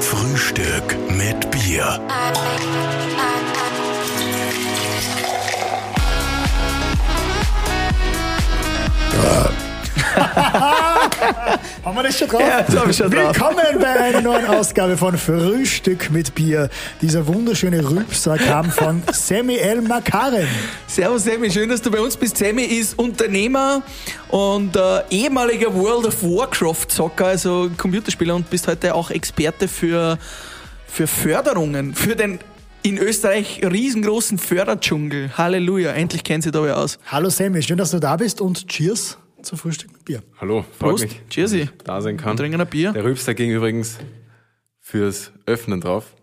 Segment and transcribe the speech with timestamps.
[0.00, 2.00] Frühstück mit Bier.
[11.84, 12.40] Haben wir das schon drauf?
[12.40, 13.34] Ja, das hab ich schon drauf.
[13.34, 16.70] Willkommen bei einer neuen Ausgabe von Frühstück mit Bier.
[17.02, 20.48] Dieser wunderschöne Rülpser kam von Sammy El Makaren.
[20.86, 22.38] Servus Sammy, schön, dass du bei uns bist.
[22.38, 23.82] Sammy ist Unternehmer
[24.28, 30.16] und äh, ehemaliger World of Warcraft Zocker, also Computerspieler und bist heute auch Experte für,
[30.86, 32.38] für Förderungen, für den
[32.82, 35.36] in Österreich riesengroßen Förderdschungel.
[35.36, 36.98] Halleluja, endlich kennen Sie da wer aus.
[37.08, 40.22] Hallo Sammy, schön, dass du da bist und Cheers zu Frühstück mit Bier.
[40.40, 41.68] Hallo, freut Prost, mich, Cheersy.
[41.84, 42.32] da sein kann.
[42.32, 42.92] Wir trinken ein Bier.
[42.92, 43.98] Der Rülpster ging übrigens
[44.80, 46.14] fürs Öffnen drauf.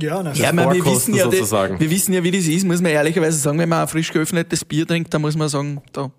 [0.00, 1.80] Ja, na, Ja, man, wir, wissen ja, sozusagen.
[1.80, 4.64] wir wissen ja, wie das ist, muss man ehrlicherweise sagen, wenn man ein frisch geöffnetes
[4.64, 6.12] Bier trinkt, dann muss man sagen, da.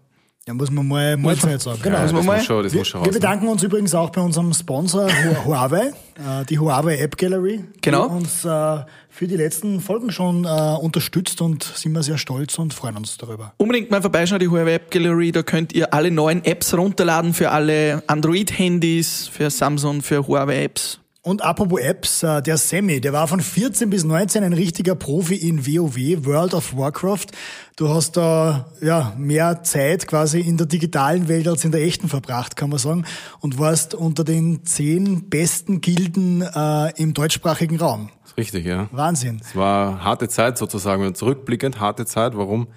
[0.50, 1.80] Ja, muss man mal Mahlzeit sagen.
[1.84, 1.98] Genau.
[1.98, 3.14] Ja, Muss das man mal- muss schon, das Wir, muss schon wir raus.
[3.14, 8.08] bedanken uns übrigens auch bei unserem Sponsor Hu- Huawei, äh, die Huawei App Gallery, Genau.
[8.10, 12.58] die uns äh, für die letzten Folgen schon äh, unterstützt und sind wir sehr stolz
[12.58, 13.54] und freuen uns darüber.
[13.58, 17.52] Unbedingt mal vorbeischauen, die Huawei App Gallery, da könnt ihr alle neuen Apps runterladen für
[17.52, 21.00] alle Android-Handys, für Samsung, für Huawei Apps.
[21.22, 25.36] Und apropos Apps, äh, der Sammy, der war von 14 bis 19 ein richtiger Profi
[25.36, 27.28] in WoW, World of Warcraft.
[27.76, 32.08] Du hast da ja mehr Zeit quasi in der digitalen Welt als in der echten
[32.08, 33.06] verbracht, kann man sagen,
[33.42, 38.10] und warst unter den zehn besten Gilden äh, im deutschsprachigen Raum.
[38.38, 38.88] Richtig, ja.
[38.94, 39.42] Wahnsinn.
[39.44, 42.38] Es war harte Zeit sozusagen, und zurückblickend harte Zeit.
[42.38, 42.68] Warum?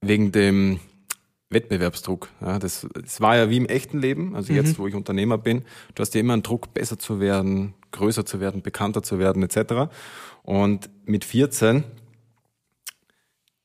[0.00, 0.80] Wegen dem
[1.50, 2.28] Wettbewerbsdruck.
[2.40, 5.64] Ja, das, das war ja wie im echten Leben, also jetzt, wo ich Unternehmer bin.
[5.94, 9.42] Du hast ja immer einen Druck, besser zu werden, größer zu werden, bekannter zu werden,
[9.42, 9.92] etc.
[10.42, 11.84] Und mit 14,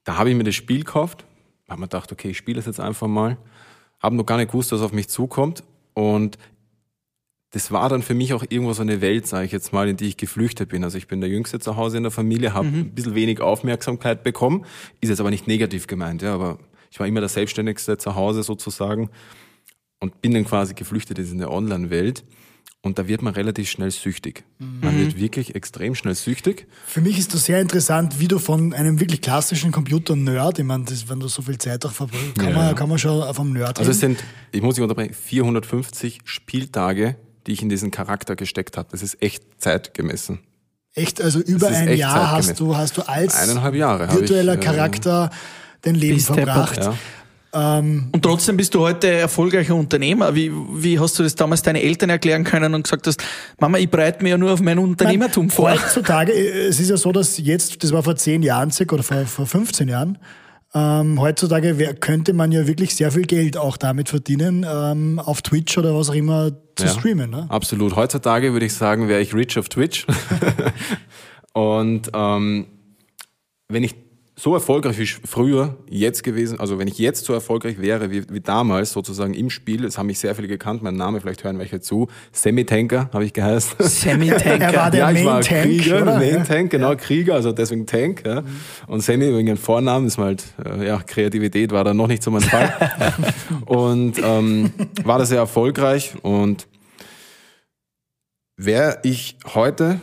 [0.04, 1.26] da habe ich mir das Spiel gekauft,
[1.68, 3.38] habe mir gedacht, okay, ich spiele es jetzt einfach mal,
[4.00, 6.38] habe noch gar nicht gewusst, was auf mich zukommt und
[7.52, 9.98] das war dann für mich auch irgendwo so eine Welt, sage ich jetzt mal, in
[9.98, 10.84] die ich geflüchtet bin.
[10.84, 14.24] Also ich bin der Jüngste zu Hause in der Familie, habe ein bisschen wenig Aufmerksamkeit
[14.24, 14.66] bekommen,
[15.02, 16.60] ist jetzt aber nicht negativ gemeint, ja, aber
[16.90, 19.10] ich war immer der Selbstständigste zu Hause sozusagen
[20.00, 22.24] und bin dann quasi geflüchtet in der Online-Welt.
[22.82, 24.46] Und da wird man relativ schnell süchtig.
[24.58, 26.66] Man wird wirklich extrem schnell süchtig.
[26.86, 30.86] Für mich ist das sehr interessant, wie du von einem wirklich klassischen Computer-Nerd, ich meine,
[30.86, 33.52] das, wenn du so viel Zeit auch verbringst, kann, Ja, man, kann man schon vom
[33.52, 34.24] Nerd Also es sind,
[34.54, 37.18] ich muss dich unterbrechen, 450 Spieltage,
[37.48, 38.88] die ich in diesen Charakter gesteckt habe.
[38.92, 40.40] Das ist echt zeitgemessen.
[40.94, 44.54] Echt, also über ein Jahr hast du, hast du als Eineinhalb Jahre habe ich, virtueller
[44.54, 45.30] äh, Charakter
[45.82, 46.78] dein Leben Bist deppert, verbracht.
[46.84, 46.94] Ja.
[47.52, 50.36] Und trotzdem bist du heute erfolgreicher Unternehmer.
[50.36, 53.24] Wie, wie hast du das damals deinen Eltern erklären können und gesagt hast,
[53.60, 55.72] Mama, ich bereite mir ja nur auf mein Unternehmertum vor?
[55.72, 59.04] Heutzutage, äh, es ist ja so, dass jetzt, das war vor zehn Jahren circa oder
[59.04, 60.20] vor, vor 15 Jahren,
[60.76, 65.76] ähm, heutzutage könnte man ja wirklich sehr viel Geld auch damit verdienen, ähm, auf Twitch
[65.80, 66.92] oder was auch immer zu Ja.
[66.92, 67.32] streamen.
[67.32, 67.48] Ne?
[67.50, 67.96] Absolut.
[67.96, 70.06] Heutzutage würde ich sagen, wäre ich rich auf Twitch.
[71.54, 72.68] und ähm,
[73.68, 73.96] wenn ich
[74.40, 78.40] so erfolgreich wie früher jetzt gewesen, also wenn ich jetzt so erfolgreich wäre wie, wie
[78.40, 81.82] damals sozusagen im Spiel, es haben mich sehr viele gekannt, mein Name, vielleicht hören welche
[81.82, 83.76] zu, Semi-Tanker habe ich geheißen.
[83.80, 84.60] Semi-Tanker.
[84.70, 86.18] Er war der ja, ich Main war Tank, Krieger, oder?
[86.18, 88.24] Main Tank, genau, Krieger, also deswegen Tank.
[88.26, 88.44] Ja.
[88.88, 92.32] Und Sammy wegen dem Vornamen, ist halt, äh, ja, Kreativität war da noch nicht so
[92.32, 92.74] mein Fall.
[93.66, 94.72] und ähm,
[95.04, 96.68] war da sehr erfolgreich und
[98.56, 100.00] wäre ich heute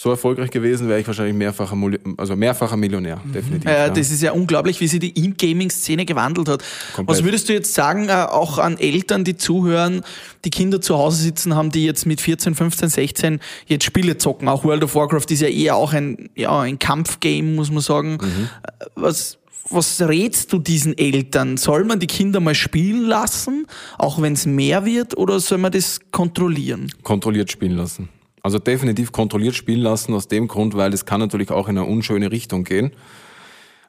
[0.00, 1.76] so erfolgreich gewesen, wäre ich wahrscheinlich mehrfacher,
[2.18, 3.68] also mehrfacher Millionär, definitiv.
[3.68, 3.88] Ja, ja.
[3.88, 6.62] das ist ja unglaublich, wie sich die In-Gaming-Szene gewandelt hat.
[6.94, 7.18] Komplett.
[7.18, 10.02] Was würdest du jetzt sagen, äh, auch an Eltern, die zuhören,
[10.44, 14.46] die Kinder zu Hause sitzen haben, die jetzt mit 14, 15, 16 jetzt Spiele zocken?
[14.46, 18.18] Auch World of Warcraft ist ja eher auch ein, ja, ein Kampfgame, muss man sagen.
[18.22, 19.38] Äh, Was,
[19.68, 21.56] was rätst du diesen Eltern?
[21.56, 23.66] Soll man die Kinder mal spielen lassen,
[23.98, 26.86] auch wenn es mehr wird, oder soll man das kontrollieren?
[27.02, 28.08] kontrolliert spielen lassen.
[28.48, 31.86] Also definitiv kontrolliert spielen lassen aus dem Grund, weil es kann natürlich auch in eine
[31.86, 32.92] unschöne Richtung gehen.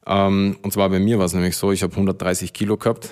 [0.06, 3.09] Ähm, und zwar bei mir war es nämlich so, ich habe 130 Kilo gehabt.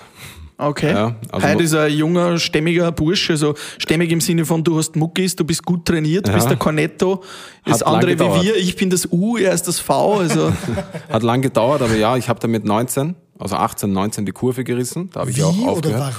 [0.57, 0.91] Okay.
[0.91, 4.98] Ja, also Heute ist ein junger, stämmiger Bursche, also stämmig im Sinne von, du hast
[4.98, 6.33] Muckis, du bist gut trainiert, Ja.
[6.33, 7.24] bist der Cornetto,
[7.63, 10.51] das Hat andere wie wir, ich bin das U, er ist das V, also
[11.10, 14.66] Hat lang gedauert, aber ja, ich habe da mit 19, also 18, 19 die Kurve
[14.66, 15.12] gerissen.
[15.13, 16.13] Da habe ich Wie auch oder aufgehört.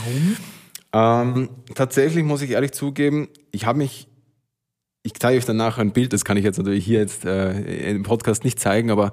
[0.95, 1.37] warum?
[1.37, 4.09] Ähm, tatsächlich muss ich ehrlich zugeben, ich habe mich,
[5.09, 8.03] ich zeige euch danach ein Bild, das kann ich jetzt natürlich hier jetzt äh, im
[8.03, 9.13] Podcast nicht zeigen, aber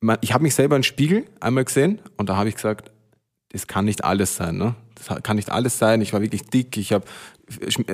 [0.00, 2.90] man, ich habe mich selber im Spiegel einmal gesehen und da habe ich gesagt,
[3.50, 4.76] das kann nicht alles sein, ne?
[4.94, 6.00] Das kann nicht alles sein.
[6.00, 7.04] Ich war wirklich dick, ich habe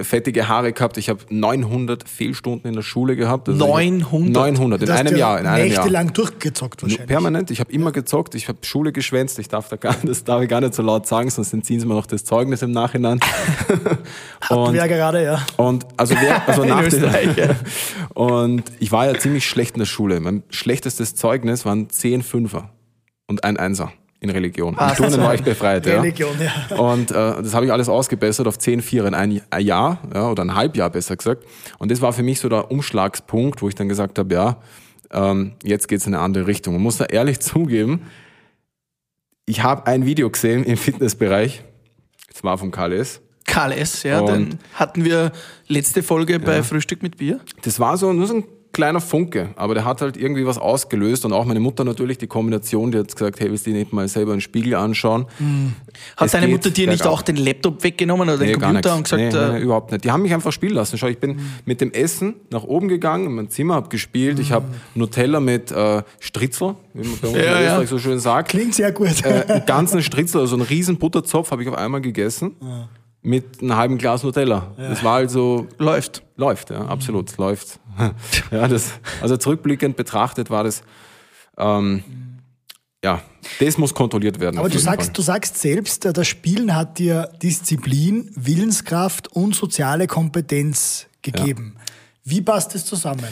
[0.02, 3.48] fettige Haare gehabt, ich habe 900 Fehlstunden in der Schule gehabt.
[3.48, 4.34] Also 900?
[4.34, 5.84] 900 in einem ja Jahr, in einem Jahr.
[5.84, 7.06] nächtelang durchgezockt wahrscheinlich.
[7.06, 10.42] Permanent, ich habe immer gezockt, ich habe Schule geschwänzt, ich darf da gar, das darf
[10.42, 13.20] ich gar nicht so laut sagen, sonst entziehen sie mir noch das Zeugnis im Nachhinein.
[14.40, 15.44] Hatten wir gerade, ja.
[15.56, 17.56] Und also, wer, also nach Österreich, ja.
[18.14, 20.20] Und ich war ja ziemlich schlecht in der Schule.
[20.20, 22.70] Mein schlechtestes Zeugnis waren 10 Fünfer
[23.26, 24.74] und ein Einser in Religion.
[24.78, 25.20] Ah, In Turnen so.
[25.22, 26.00] war ich befreit, ja.
[26.00, 26.76] Religion, ja.
[26.76, 30.42] Und äh, das habe ich alles ausgebessert auf 10 Vierer in ein, Jahr ja, oder
[30.44, 31.44] ein Halbjahr besser gesagt.
[31.78, 34.56] Und das war für mich so der Umschlagspunkt, wo ich dann gesagt habe, ja,
[35.12, 36.74] ähm, jetzt geht's in eine andere Richtung.
[36.74, 38.06] Man muss da ehrlich zugeben,
[39.44, 41.62] ich habe ein Video gesehen im Fitnessbereich,
[42.32, 45.30] das war vom KLS, Karl S., ja, Und- den hatten wir
[45.68, 47.38] letzte Folge bei Frühstück mit Bier.
[47.62, 48.44] Das war so nur so ein
[48.76, 52.26] kleiner Funke, aber der hat halt irgendwie was ausgelöst und auch meine Mutter natürlich die
[52.26, 55.24] Kombination, die hat gesagt, hey, willst du dir nicht mal selber einen Spiegel anschauen?
[56.16, 59.04] Hat Es deine Mutter dir nicht auch den Laptop weggenommen oder den Nee, Computer und
[59.04, 60.04] gesagt, nee, nee, äh, überhaupt nicht.
[60.04, 60.98] Die haben mich einfach spielen lassen.
[60.98, 64.38] Schau, ich bin mit dem Essen nach oben gegangen, in mein Zimmer, habe gespielt.
[64.38, 67.86] Ich habe Nutella mit äh, Stritzel, wie man bei uns Ja, in ja.
[67.86, 68.50] So schön sagt.
[68.50, 69.24] Klingt sehr gut.
[69.24, 72.56] Äh, einen ganzen Stritzel, also einen riesen Butterzopf habe ich auf einmal gegessen
[73.26, 74.72] mit einem halben Glas Nutella.
[74.76, 76.22] Das war also läuft.
[76.36, 77.80] Läuft, ja, absolut, läuft.
[78.52, 80.82] ja, das, also zurückblickend betrachtet war das,
[81.58, 82.04] ähm,
[83.02, 83.20] ja,
[83.58, 84.58] das muss kontrolliert werden.
[84.58, 85.14] Aber du sagst, Fall.
[85.14, 91.76] du sagst selbst, äh, das Spielen hat dir Disziplin, Willenskraft und soziale Kompetenz gegeben.
[92.22, 93.26] Wie passt das zusammen?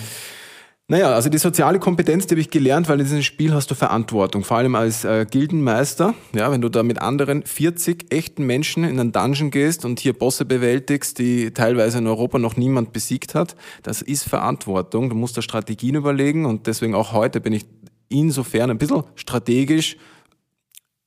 [0.87, 3.75] Naja, also die soziale Kompetenz, die habe ich gelernt, weil in diesem Spiel hast du
[3.75, 6.15] Verantwortung, vor allem als äh, Gildenmeister.
[6.35, 10.13] Ja, wenn du da mit anderen 40 echten Menschen in einen Dungeon gehst und hier
[10.13, 15.09] Bosse bewältigst, die teilweise in Europa noch niemand besiegt hat, das ist Verantwortung.
[15.09, 17.65] Du musst da Strategien überlegen und deswegen auch heute bin ich
[18.11, 19.97] insofern ein bisschen strategisch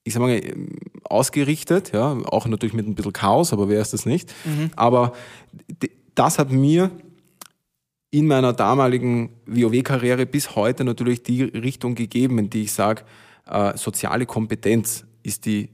[0.03, 0.41] ich sag mal,
[1.03, 4.33] ausgerichtet, ja, auch natürlich mit ein bisschen Chaos, aber wer ist das nicht?
[4.77, 5.11] Aber
[5.83, 6.91] d- das hat mir
[8.11, 13.03] in meiner damaligen WoW-Karriere bis heute natürlich die Richtung gegeben, in die ich sage,
[13.49, 15.69] äh, soziale Kompetenz ist die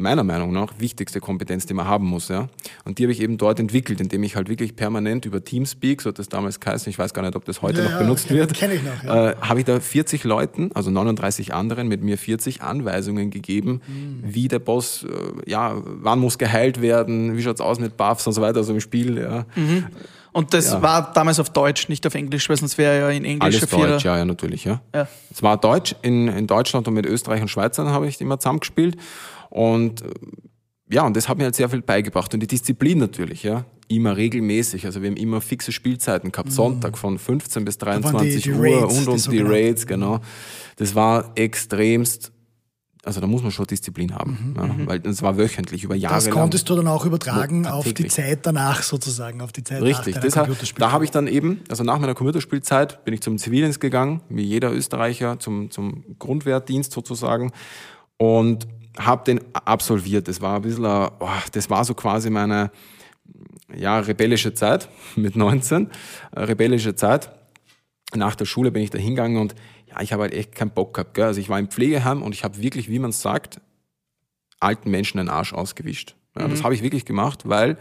[0.00, 2.28] meiner Meinung nach wichtigste Kompetenz, die man haben muss.
[2.28, 2.48] Ja?
[2.84, 6.10] Und die habe ich eben dort entwickelt, indem ich halt wirklich permanent über Teamspeak, so
[6.10, 8.30] hat das damals geheißen, ich weiß gar nicht, ob das heute Ja, noch ja, benutzt
[8.30, 9.30] wird, kenn ich noch, ja.
[9.30, 14.22] äh, habe ich da 40 Leuten, also 39 anderen, mit mir 40 Anweisungen gegeben, Mhm.
[14.22, 18.34] wie der Boss, äh, ja, wann muss geheilt werden, wie schaut's aus mit Buffs und
[18.34, 19.46] so weiter, also im Spiel, ja.
[20.32, 20.82] Und das Ja.
[20.82, 23.88] war damals auf Deutsch, nicht auf Englisch, weil sonst wäre ja in Englisch Alles Vierer.
[23.88, 24.80] Deutsch, ja, ja, natürlich, ja.
[24.94, 25.08] Ja.
[25.30, 28.96] Es war Deutsch, in, in Deutschland und mit Österreich und Schweizern habe ich immer zusammengespielt.
[29.50, 30.06] Und äh,
[30.90, 32.32] ja, und das hat mir halt sehr viel beigebracht.
[32.34, 33.64] Und die Disziplin natürlich, ja.
[33.88, 34.84] Immer regelmäßig.
[34.84, 36.52] Also wir haben immer fixe Spielzeiten gehabt.
[36.52, 39.40] Sonntag von 15 bis waren 23 die- die Uhr Raids, und die und die.
[39.52, 40.20] Raids, genau.
[40.76, 42.32] Das war extremst,
[43.08, 44.54] also da muss man schon Disziplin haben.
[44.56, 46.34] ja, weil es war wöchentlich, über Jahre Das lang.
[46.34, 48.06] konntest du dann auch übertragen auf die.
[48.06, 50.80] Zeit danach sozusagen, auf die Zeit Richtig, nach das deiner Computerspiel.
[50.80, 54.42] da habe ich dann eben, also nach meiner Computerspielzeit bin ich zum Zivildienst gegangen, wie
[54.42, 57.50] jeder Österreicher, zum, zum Grundwehrdienst sozusagen
[58.18, 58.66] und
[58.98, 60.28] habe den absolviert.
[60.28, 62.70] Das war ein bisschen, ein- oh, das war so quasi meine
[63.74, 65.90] ja, rebellische Zeit mit 19,
[66.32, 67.30] äh, rebellische Zeit.
[68.14, 69.54] Nach der Schule bin ich da hingegangen und
[70.00, 71.14] ich habe halt echt keinen Bock gehabt.
[71.14, 71.24] Gell?
[71.24, 73.60] Also ich war im Pflegeheim und ich habe wirklich, wie man sagt,
[74.60, 76.16] alten Menschen den Arsch ausgewischt.
[76.38, 77.78] Ja, Das habe ich wirklich gemacht, weil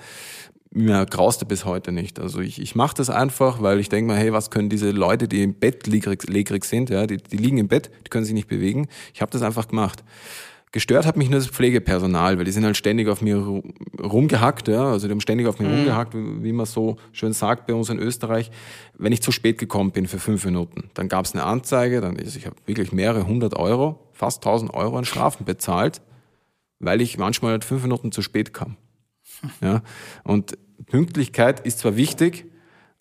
[0.71, 2.19] mir grauste bis heute nicht.
[2.19, 5.27] Also ich, ich mache das einfach, weil ich denke mir, hey, was können diese Leute,
[5.27, 8.33] die im Bett legrig, legrig sind, ja, die, die liegen im Bett, die können sich
[8.33, 8.87] nicht bewegen.
[9.13, 10.03] Ich habe das einfach gemacht.
[10.77, 13.63] Gestört hat mich nur das Pflegepersonal, weil die sind halt ständig auf mir ru-
[13.99, 17.65] rumgehackt, ja, also die haben ständig auf mir rumgehackt, wie wie man so schön sagt
[17.65, 18.51] bei uns in Österreich.
[18.95, 22.15] Wenn ich zu spät gekommen bin für fünf Minuten, dann gab es eine Anzeige, dann
[22.15, 25.99] ist, ich habe wirklich mehrere hundert Euro, fast tausend Euro an Strafen bezahlt,
[26.77, 28.77] weil ich manchmal halt fünf Minuten zu spät kam.
[29.61, 29.81] Ja,
[30.25, 32.45] und Pünktlichkeit ist zwar wichtig,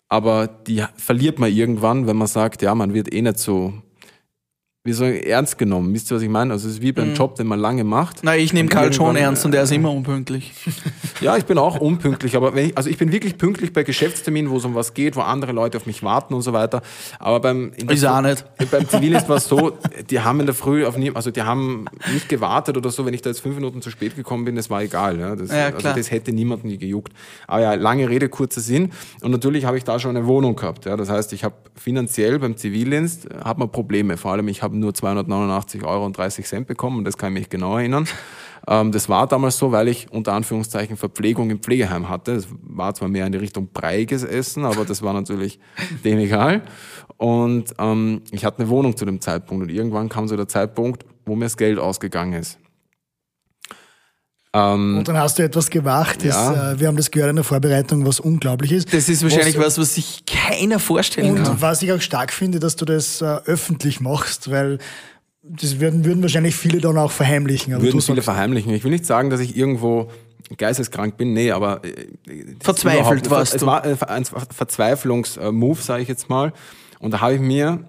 [0.09, 3.73] aber die verliert man irgendwann, wenn man sagt, ja, man wird eh nicht so,
[4.87, 5.93] wie so ernst genommen.
[5.93, 6.53] Wisst ihr, was ich meine?
[6.53, 8.19] Also es ist wie beim Job, den man lange macht.
[8.23, 10.53] Na, ich nehme Karl schon ernst und er ist immer unpünktlich.
[11.19, 14.49] Ja, ich bin auch unpünktlich, aber wenn ich, also ich bin wirklich pünktlich bei Geschäftsterminen,
[14.49, 16.81] wo es um was geht, wo andere Leute auf mich warten und so weiter.
[17.19, 18.45] Aber beim Ist auch nicht.
[18.71, 19.77] Beim Zivildienst war es so,
[20.09, 23.13] die haben in der Früh auf nie, also die haben nicht gewartet oder so, wenn
[23.13, 25.19] ich da jetzt fünf Minuten zu spät gekommen bin, das war egal.
[25.19, 27.11] Ja, das, Ja, also das hätte niemanden nie gejuckt.
[27.45, 28.91] Aber ja, lange Rede, kurzer Sinn.
[29.21, 30.85] Und natürlich habe ich da schon eine Wohnung gehabt.
[30.85, 34.17] Ja, das heißt, ich habe finanziell beim Zivildienst äh, hat man Probleme.
[34.17, 37.39] Vor allem, ich habe nur 289 Euro und 30 Cent bekommen und das kann ich
[37.39, 38.07] mich genau erinnern.
[38.67, 42.35] Ähm, das war damals so, weil ich unter Anführungszeichen Verpflegung im Pflegeheim hatte.
[42.35, 45.59] Das war zwar mehr in die Richtung breiges Essen, aber das war natürlich
[46.03, 46.63] dem egal.
[47.17, 51.05] Und ähm, ich hatte eine Wohnung zu dem Zeitpunkt und irgendwann kam so der Zeitpunkt,
[51.25, 52.59] wo mir das Geld ausgegangen ist.
[54.65, 56.17] Und dann hast du etwas gemacht.
[56.23, 56.71] Das, Ja.
[56.73, 58.93] äh, wir haben das gehört in der Vorbereitung, was unglaublich ist.
[58.93, 61.61] Das ist wahrscheinlich was, was, was sich keiner vorstellen Und kann.
[61.61, 64.79] was ich auch stark finde, dass du das äh, öffentlich machst, weil
[65.43, 67.73] das würden, würden wahrscheinlich viele dann auch verheimlichen.
[67.73, 68.73] Aber Würden du viele sagst, verheimlichen.
[68.73, 70.09] Ich will nicht sagen, dass ich irgendwo
[70.57, 71.93] geisteskrank bin, nee, aber äh,
[72.61, 73.65] Verzweifelt warst es du.
[73.65, 76.53] war äh, ein Verzweiflungsmove, sage ich jetzt mal.
[76.99, 77.79] Und da habe ich mir,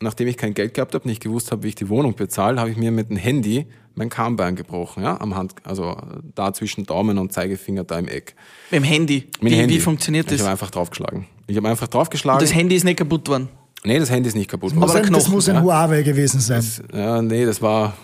[0.00, 2.70] nachdem ich kein Geld gehabt habe, nicht gewusst habe, wie ich die Wohnung bezahle, habe
[2.70, 5.96] ich mir mit dem Handy mein Kahnbein gebrochen, ja, am Hand, also
[6.34, 8.34] da zwischen Daumen und Zeigefinger da im Eck.
[8.70, 9.28] Mit dem Handy.
[9.40, 9.74] Mit wie, dem Handy.
[9.74, 10.40] wie funktioniert Ich das?
[10.42, 11.26] habe einfach draufgeschlagen.
[11.46, 12.40] Ich habe einfach draufgeschlagen.
[12.40, 13.48] Das Handy ist nicht kaputt worden.
[13.84, 14.72] nee, das Handy ist nicht kaputt.
[14.76, 15.62] Aber der ein, das muss ein ja.
[15.62, 16.64] Huawei gewesen sein.
[16.92, 17.94] Ja, nee, das war,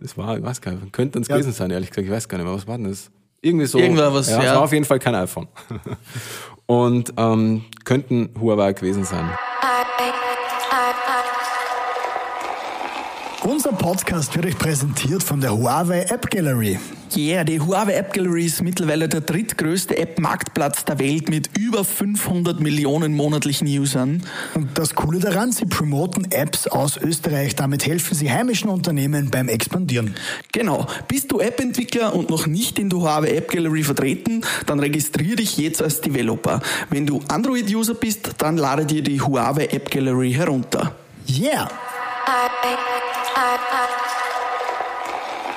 [0.00, 2.38] das war, ich weiß gar nicht, könnte es gewesen sein, ehrlich gesagt, ich weiß gar
[2.38, 3.10] nicht mehr, was war denn das?
[3.42, 3.78] Irgendwie so.
[3.78, 4.38] Irgendwas, ja.
[4.38, 4.54] Es ja.
[4.54, 5.48] war auf jeden Fall kein iPhone.
[6.66, 9.28] Und ähm, könnten Huawei gewesen sein.
[13.46, 16.78] Unser Podcast wird euch präsentiert von der Huawei App Gallery.
[17.14, 22.60] Yeah, die Huawei App Gallery ist mittlerweile der drittgrößte App-Marktplatz der Welt mit über 500
[22.60, 24.22] Millionen monatlichen Usern.
[24.54, 27.54] Und das Coole daran, sie promoten Apps aus Österreich.
[27.54, 30.14] Damit helfen sie heimischen Unternehmen beim Expandieren.
[30.52, 30.86] Genau.
[31.06, 35.58] Bist du App-Entwickler und noch nicht in der Huawei App Gallery vertreten, dann registriere dich
[35.58, 36.62] jetzt als Developer.
[36.88, 40.94] Wenn du Android-User bist, dann lade dir die Huawei App Gallery herunter.
[41.28, 41.68] Yeah!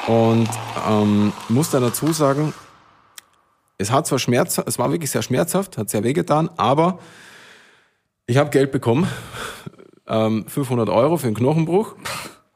[0.08, 0.50] Und
[0.88, 2.54] ähm, muss dann dazu sagen,
[3.78, 7.00] es hat zwar Schmerz, es war wirklich sehr schmerzhaft, hat sehr wehgetan, aber
[8.26, 9.08] ich habe Geld bekommen,
[10.08, 11.96] ähm, 500 Euro für einen Knochenbruch.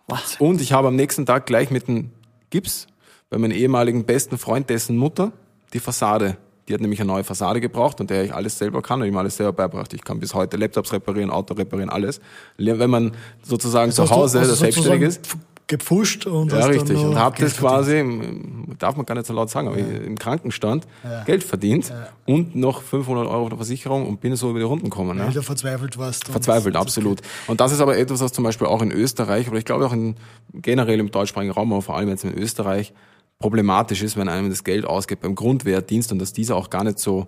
[0.08, 0.38] Was?
[0.40, 2.12] Und ich habe am nächsten Tag gleich mit dem
[2.50, 2.88] Gips
[3.30, 5.32] bei meinem ehemaligen besten Freund, dessen Mutter,
[5.74, 6.38] die Fassade.
[6.72, 9.18] Die hat nämlich eine neue Fassade gebraucht und der ich alles selber kann und ihm
[9.18, 9.94] alles selber beibracht.
[9.94, 12.22] Ich kann bis heute Laptops reparieren, Auto reparieren, alles.
[12.58, 13.12] Wenn man
[13.44, 15.20] sozusagen zu Hast du- Hause das selbstständig ist.
[15.68, 16.98] gepfuscht und Ja, richtig.
[16.98, 20.18] Und habe Geld das quasi, im- darf man gar nicht so laut sagen, aber im
[20.18, 20.88] Krankenstand
[21.26, 21.92] Geld verdient
[22.26, 25.20] und noch 500 Euro der Versicherung und bin so über die Runden gekommen.
[25.20, 25.32] Weil Ja.
[25.34, 26.30] du verzweifelt warst.
[26.30, 27.20] Verzweifelt, absolut.
[27.48, 29.94] Und das ist aber etwas, was zum Beispiel auch in Österreich, aber ich glaube auch
[29.94, 30.16] in,
[30.54, 32.94] generell im deutschsprachigen Raum, aber vor allem jetzt in Österreich,
[33.42, 37.00] problematisch ist, wenn einem das Geld ausgeht beim Grundwehrdienst und dass dieser auch gar nicht
[37.00, 37.28] so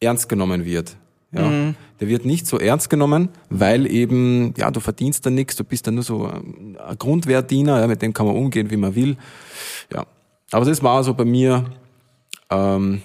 [0.00, 0.96] ernst genommen wird.
[1.32, 5.64] Ja, Der wird nicht so ernst genommen, weil eben, ja, du verdienst da nichts, du
[5.64, 8.94] bist dann nur so ähm, ein Grundwehrdiener, ja, mit dem kann man umgehen, wie man
[8.94, 9.16] will.
[9.92, 10.06] Ja,
[10.52, 11.64] aber das war so bei mir,
[12.50, 13.02] ähm,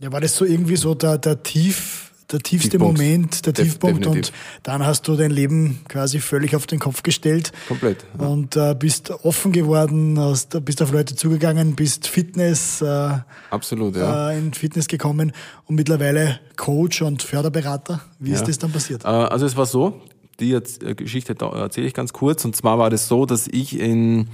[0.00, 2.98] Ja, war das so irgendwie so der, der Tief, der tiefste Tiefpunkt.
[2.98, 4.32] Moment, der Def- Tiefpunkt definitiv.
[4.34, 7.52] und dann hast du dein Leben quasi völlig auf den Kopf gestellt.
[7.68, 8.04] komplett.
[8.18, 8.26] Ja.
[8.26, 13.10] Und äh, bist offen geworden, hast, bist auf Leute zugegangen, bist Fitness, äh,
[13.50, 14.30] Absolut, ja.
[14.30, 15.32] äh, in Fitness gekommen
[15.66, 18.00] und mittlerweile Coach und Förderberater.
[18.18, 18.46] Wie ist Ja.
[18.46, 19.04] das dann passiert?
[19.04, 20.00] Äh, Also es war so,
[20.40, 20.60] die äh,
[20.94, 22.44] Geschichte erzähle ich ganz kurz.
[22.44, 24.28] Und zwar war das so, dass ich in,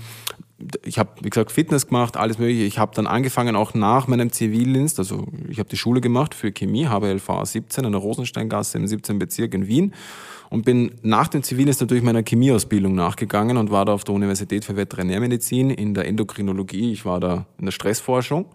[0.85, 2.65] ich habe, wie gesagt, Fitness gemacht, alles mögliche.
[2.65, 6.53] Ich habe dann angefangen, auch nach meinem Zivildienst, also ich habe die Schule gemacht für
[6.53, 9.19] Chemie, habe LVA 17 in der Rosensteingasse im 17.
[9.19, 9.95] Bezirk in Wien
[10.51, 14.65] und bin nach dem Zivildienst natürlich meiner Chemieausbildung nachgegangen und war da auf der Universität
[14.65, 16.93] für Veterinärmedizin in der Endokrinologie.
[16.93, 18.47] Ich war da in der Stressforschung.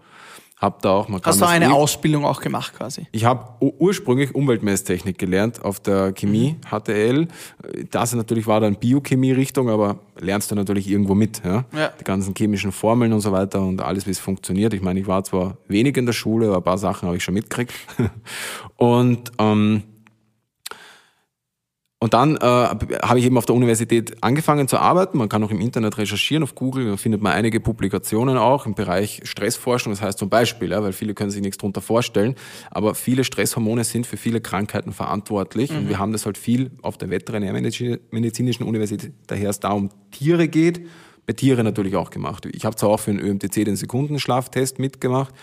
[0.60, 3.06] Hab da auch, kann Hast du eine Ausbildung auch gemacht quasi?
[3.12, 7.28] ich habe ursprünglich Umweltmesstechnik gelernt auf der Chemie, HTL.
[7.90, 11.40] Das natürlich war dann Biochemie-Richtung, aber lernst du natürlich irgendwo mit.
[11.42, 11.64] Ja?
[11.74, 11.92] Ja.
[11.98, 14.74] Die ganzen chemischen Formeln und so weiter und alles, wie es funktioniert.
[14.74, 17.24] Ich meine, ich war zwar wenig in der Schule, aber ein paar Sachen habe ich
[17.24, 17.72] schon mitgekriegt.
[18.76, 19.84] und ähm,
[22.02, 25.18] und dann äh, habe ich eben auf der Universität angefangen zu arbeiten.
[25.18, 28.74] Man kann auch im Internet recherchieren, auf Google, da findet man einige Publikationen auch im
[28.74, 29.92] Bereich Stressforschung.
[29.92, 32.36] Das heißt zum Beispiel, ja, weil viele können sich nichts drunter vorstellen,
[32.70, 35.72] aber viele Stresshormone sind für viele Krankheiten verantwortlich.
[35.72, 40.48] Und wir haben das halt viel auf der Veterinärmedizinischen Universität, daher es da um Tiere
[40.48, 40.86] geht,
[41.26, 42.46] bei Tieren natürlich auch gemacht.
[42.50, 45.34] Ich habe zwar auch für den ÖMTC den Sekundenschlaftest mitgemacht,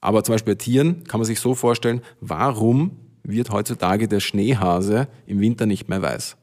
[0.00, 2.96] aber zum Beispiel bei Tieren kann man sich so vorstellen, warum
[3.28, 6.36] wird heutzutage der Schneehase im Winter nicht mehr weiß.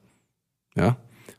[0.76, 0.98] Ja?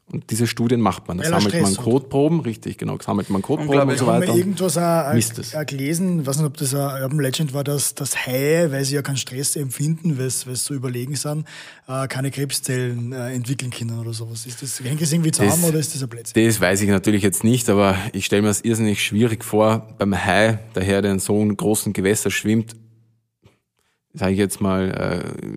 [0.09, 1.19] Und diese Studien macht man.
[1.19, 1.85] Da sammelt man Stress hat.
[1.85, 3.99] Kotproben, richtig, genau, sammelt man Kotproben und Unglaublich.
[3.99, 4.37] so Ich habe weiter.
[4.37, 8.17] irgendwas auch, auch gelesen, ich weiß nicht, ob das ein Urban Legend war, dass, dass
[8.25, 11.45] Haie, weil sie ja keinen Stress empfinden, weil sie weil sie so überlegen sind,
[11.89, 14.47] äh, keine Krebszellen äh, entwickeln können oder sowas.
[14.47, 16.47] Ist das, hängt das irgendwie zusammen Das- oder ist das ein Blödsinn?
[16.47, 20.15] Das weiß ich natürlich jetzt nicht, aber ich stelle mir das irrsinnig schwierig vor, beim
[20.17, 22.77] Hai, daher der in so einem großen Gewässer schwimmt,
[24.17, 25.57] sage ich jetzt mal, äh,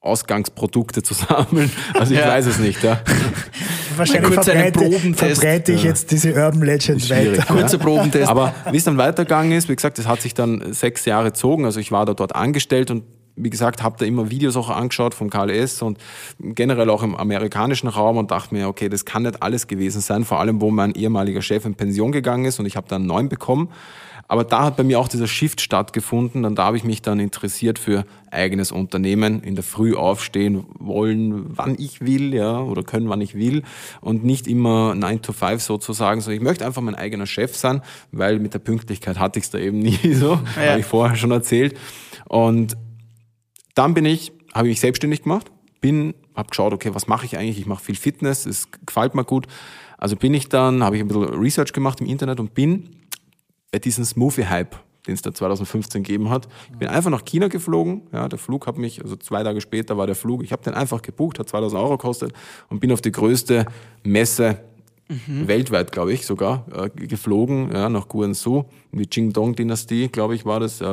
[0.00, 1.70] Ausgangsprodukte zu sammeln.
[1.94, 2.28] Also ich Ja.
[2.28, 2.82] weiß es nicht.
[2.82, 3.00] Ja.
[3.96, 7.38] Wahrscheinlich kurz verbreite, verbreite ich jetzt diese Urban Legend Schwierig.
[7.40, 7.54] weiter.
[7.54, 8.28] Kurzer Probentest.
[8.28, 11.66] Aber wie es dann weitergegangen ist, wie gesagt, das hat sich dann sechs Jahre gezogen.
[11.66, 13.02] Also ich war da dort angestellt und
[13.36, 15.98] wie gesagt, habe da immer Videos auch angeschaut vom KLS und
[16.40, 20.24] generell auch im amerikanischen Raum und dachte mir, okay, das kann nicht alles gewesen sein,
[20.24, 23.06] vor allem wo mein ehemaliger Chef in Pension gegangen ist und ich habe dann einen
[23.08, 23.68] neuen bekommen.
[24.30, 26.44] Aber da hat bei mir auch dieser Shift stattgefunden.
[26.44, 31.46] Und da habe ich mich dann interessiert für eigenes Unternehmen, in der Früh aufstehen wollen,
[31.48, 33.64] wann ich will, ja, oder können, wann ich will.
[34.00, 37.82] Und nicht immer 9 to 5 sozusagen, sondern ich möchte einfach mein eigener Chef sein,
[38.12, 40.38] weil mit der Pünktlichkeit hatte ich es da eben nie so.
[40.54, 40.70] Ja.
[40.70, 41.76] Habe ich vorher schon erzählt.
[42.28, 42.76] Und
[43.74, 47.36] dann bin ich, habe ich mich selbstständig gemacht, bin, habe geschaut, okay, was mache ich
[47.36, 47.58] eigentlich?
[47.58, 49.48] Ich mache viel Fitness, es gefällt mir gut.
[49.98, 52.99] Also bin ich dann, habe ich ein bisschen Research gemacht im Internet und bin
[53.70, 56.48] bei diesem Smoothie-Hype, den es da 2015 gegeben hat.
[56.72, 58.02] Ich bin einfach nach China geflogen.
[58.12, 60.42] Ja, der Flug hat mich, also zwei Tage später war der Flug.
[60.42, 62.32] Ich habe den einfach gebucht, hat 2000 Euro gekostet
[62.68, 63.66] und bin auf die größte
[64.02, 64.60] Messe
[65.08, 65.48] mhm.
[65.48, 70.60] weltweit, glaube ich, sogar äh, geflogen, ja, nach Guangzhou, in die Qingdong-Dynastie, glaube ich, war
[70.60, 70.84] das, äh,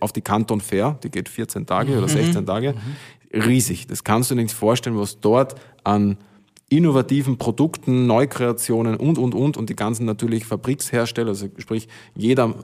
[0.00, 0.98] auf die Canton Fair.
[1.02, 1.98] Die geht 14 Tage mhm.
[1.98, 2.74] oder 16 Tage.
[2.74, 3.40] Mhm.
[3.40, 3.86] Riesig.
[3.86, 6.16] Das kannst du dir nicht vorstellen, was dort an
[6.68, 12.54] innovativen Produkten, Neukreationen und, und, und und die ganzen natürlich Fabrikshersteller, also sprich jeder,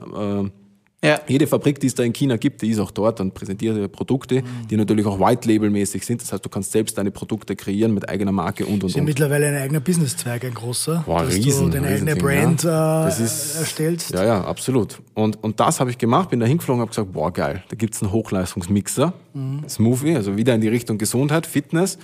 [1.03, 1.19] äh, ja.
[1.27, 3.89] jede Fabrik, die es da in China gibt, die ist auch dort und präsentiert ihre
[3.89, 4.67] Produkte, mhm.
[4.69, 6.21] die natürlich auch White-Label-mäßig sind.
[6.21, 9.01] Das heißt, du kannst selbst deine Produkte kreieren mit eigener Marke und, und, ist ja
[9.01, 9.05] und.
[9.05, 13.07] mittlerweile ein eigener Businesszweig, ein großer, Boah, dass riesen, du deine eigene Brand ja.
[13.07, 14.11] äh, ist, erstellst.
[14.11, 14.99] Ja, ja, absolut.
[15.13, 17.75] Und, und das habe ich gemacht, bin da hingeflogen und habe gesagt, boah, geil, da
[17.75, 19.61] gibt's einen Hochleistungsmixer, mhm.
[19.69, 21.97] Smoothie, also wieder in die Richtung Gesundheit, Fitness.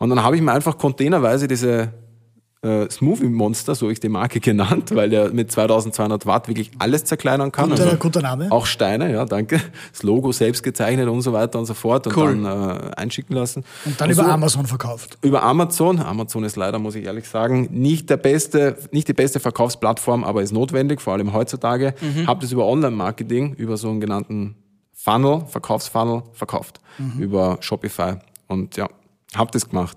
[0.00, 1.92] Und dann habe ich mir einfach containerweise diese
[2.62, 7.04] äh, Smoothie Monster, so ich die Marke genannt, weil der mit 2200 Watt wirklich alles
[7.04, 7.68] zerkleinern kann.
[7.68, 8.50] Guter, also guter Name.
[8.50, 9.60] Auch Steine, ja, danke.
[9.92, 12.42] Das Logo selbst gezeichnet und so weiter und so fort und cool.
[12.42, 13.62] dann äh, einschicken lassen.
[13.84, 15.18] Und dann und über so, Amazon verkauft.
[15.20, 16.00] Über Amazon.
[16.00, 20.42] Amazon ist leider, muss ich ehrlich sagen, nicht der beste, nicht die beste Verkaufsplattform, aber
[20.42, 21.94] ist notwendig, vor allem heutzutage.
[22.00, 22.26] Mhm.
[22.26, 24.56] Habe das über Online-Marketing, über so einen genannten
[24.94, 26.80] Funnel, Verkaufsfunnel verkauft.
[26.96, 27.22] Mhm.
[27.22, 28.14] Über Shopify.
[28.48, 28.88] Und ja,
[29.34, 29.96] hab das gemacht.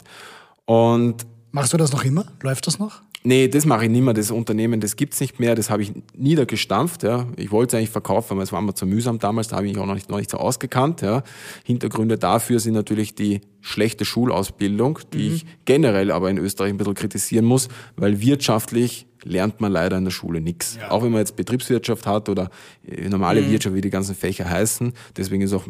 [0.65, 2.25] Und Machst du das noch immer?
[2.41, 3.03] Läuft das noch?
[3.25, 4.13] Nee, das mache ich nicht mehr.
[4.13, 5.55] Das Unternehmen, das gibt's nicht mehr.
[5.55, 7.03] Das habe ich niedergestampft.
[7.03, 7.27] Ja.
[7.37, 9.47] Ich wollte es eigentlich verkaufen, aber es war mir zu mühsam damals.
[9.47, 11.01] Da habe ich mich auch noch nicht, noch nicht so ausgekannt.
[11.01, 11.23] Ja.
[11.63, 15.35] Hintergründe dafür sind natürlich die schlechte Schulausbildung, die mhm.
[15.35, 20.03] ich generell aber in Österreich ein bisschen kritisieren muss, weil wirtschaftlich lernt man leider in
[20.03, 20.77] der Schule nichts.
[20.81, 20.91] Ja.
[20.91, 22.49] Auch wenn man jetzt Betriebswirtschaft hat oder
[22.85, 23.51] äh, normale mhm.
[23.51, 24.91] Wirtschaft, wie die ganzen Fächer heißen.
[25.15, 25.67] Deswegen ist auch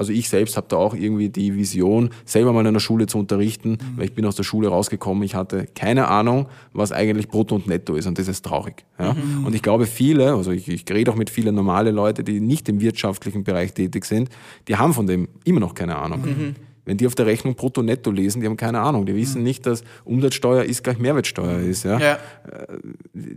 [0.00, 3.18] also ich selbst habe da auch irgendwie die Vision, selber mal in der Schule zu
[3.18, 3.98] unterrichten, mhm.
[3.98, 7.66] weil ich bin aus der Schule rausgekommen, ich hatte keine Ahnung, was eigentlich Brutto und
[7.66, 8.86] Netto ist und das ist traurig.
[8.98, 9.12] Ja?
[9.12, 9.44] Mhm.
[9.44, 12.66] Und ich glaube viele, also ich, ich rede auch mit vielen normale Leute, die nicht
[12.70, 14.30] im wirtschaftlichen Bereich tätig sind,
[14.68, 16.22] die haben von dem immer noch keine Ahnung.
[16.22, 16.54] Mhm.
[16.86, 19.04] Wenn die auf der Rechnung brutto netto lesen, die haben keine Ahnung.
[19.04, 19.44] Die wissen mhm.
[19.44, 21.84] nicht, dass Umsatzsteuer ist gleich Mehrwertsteuer ist.
[21.84, 22.00] Ja?
[22.00, 22.14] ja.
[22.14, 23.36] Äh,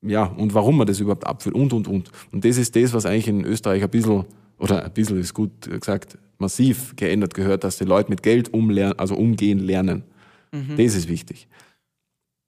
[0.00, 2.12] ja, und warum man das überhaupt abführt und, und, und.
[2.30, 4.24] Und das ist das, was eigentlich in Österreich ein bisschen
[4.64, 8.98] oder ein bisschen ist gut gesagt, massiv geändert gehört, dass die Leute mit Geld umlernen,
[8.98, 10.04] also umgehen lernen.
[10.52, 10.76] Mhm.
[10.78, 11.46] Das ist wichtig.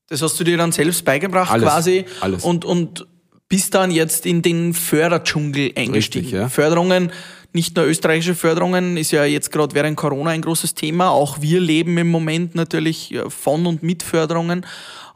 [0.08, 2.42] Das hast du dir dann selbst beigebracht alles, quasi alles.
[2.42, 3.06] und und
[3.48, 6.24] bist dann jetzt in den Förderdschungel eingestiegen.
[6.24, 6.48] Richtig, ja.
[6.48, 7.12] Förderungen,
[7.52, 11.10] nicht nur österreichische Förderungen, ist ja jetzt gerade während Corona ein großes Thema.
[11.10, 14.64] Auch wir leben im Moment natürlich von und mit Förderungen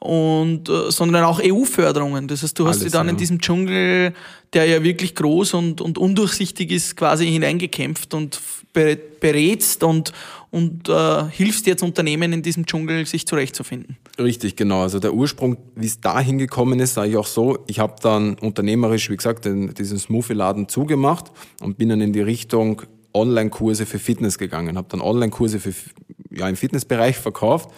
[0.01, 2.27] und äh, sondern auch EU-Förderungen.
[2.27, 3.13] Das heißt, du hast dich dann ja.
[3.13, 4.15] in diesem Dschungel,
[4.55, 8.41] der ja wirklich groß und, und undurchsichtig ist, quasi hineingekämpft und
[8.73, 10.13] berätst und,
[10.51, 13.99] und äh, hilfst jetzt Unternehmen in diesem Dschungel, sich zurechtzufinden.
[14.19, 14.83] Richtig, genau.
[14.83, 18.35] Also der Ursprung, wie es da hingekommen ist, sage ich auch so, ich habe dann
[18.35, 22.83] unternehmerisch, wie gesagt, den, diesen Smoothie-Laden zugemacht und bin dann in die Richtung
[23.13, 25.75] Online-Kurse für Fitness gegangen, habe dann Online-Kurse für
[26.31, 27.71] ja, im Fitnessbereich verkauft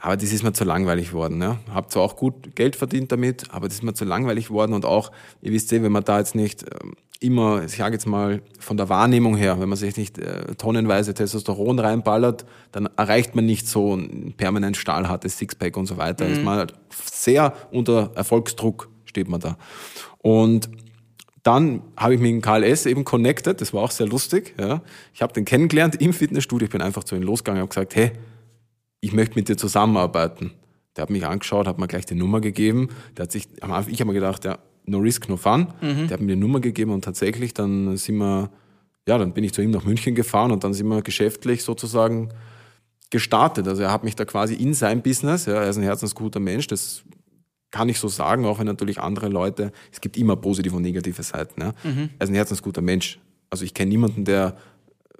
[0.00, 1.38] aber das ist mir zu langweilig worden.
[1.38, 1.58] Ne?
[1.72, 4.84] Hab zwar auch gut Geld verdient damit, aber das ist mir zu langweilig worden und
[4.84, 5.10] auch,
[5.42, 8.76] ihr wisst eh, wenn man da jetzt nicht ähm, immer, ich sage jetzt mal von
[8.76, 13.66] der Wahrnehmung her, wenn man sich nicht äh, tonnenweise Testosteron reinballert, dann erreicht man nicht
[13.66, 16.26] so ein permanent stahlhartes Sixpack und so weiter.
[16.26, 16.32] Mhm.
[16.32, 19.56] Ist man halt sehr unter Erfolgsdruck steht man da.
[20.18, 20.68] Und
[21.42, 24.54] dann habe ich mich mit KLS eben connected, das war auch sehr lustig.
[24.60, 24.82] Ja.
[25.14, 27.96] Ich habe den kennengelernt im Fitnessstudio, ich bin einfach zu ihm losgegangen und habe gesagt,
[27.96, 28.12] hey,
[29.00, 30.52] ich möchte mit dir zusammenarbeiten.
[30.96, 32.88] Der hat mich angeschaut, hat mir gleich die Nummer gegeben.
[33.16, 35.68] Der hat sich, ich habe mir gedacht, ja, no risk, no fun.
[35.80, 36.08] Mhm.
[36.08, 38.50] Der hat mir die Nummer gegeben und tatsächlich dann sind wir,
[39.06, 42.30] ja, dann bin ich zu ihm nach München gefahren und dann sind wir geschäftlich sozusagen
[43.10, 43.68] gestartet.
[43.68, 46.66] Also er hat mich da quasi in sein Business, ja, er ist ein herzensguter Mensch,
[46.66, 47.04] das
[47.70, 51.22] kann ich so sagen, auch wenn natürlich andere Leute, es gibt immer positive und negative
[51.22, 51.60] Seiten.
[51.60, 51.74] Ja.
[51.84, 52.10] Mhm.
[52.18, 53.20] Er ist ein herzensguter Mensch.
[53.50, 54.56] Also ich kenne niemanden, der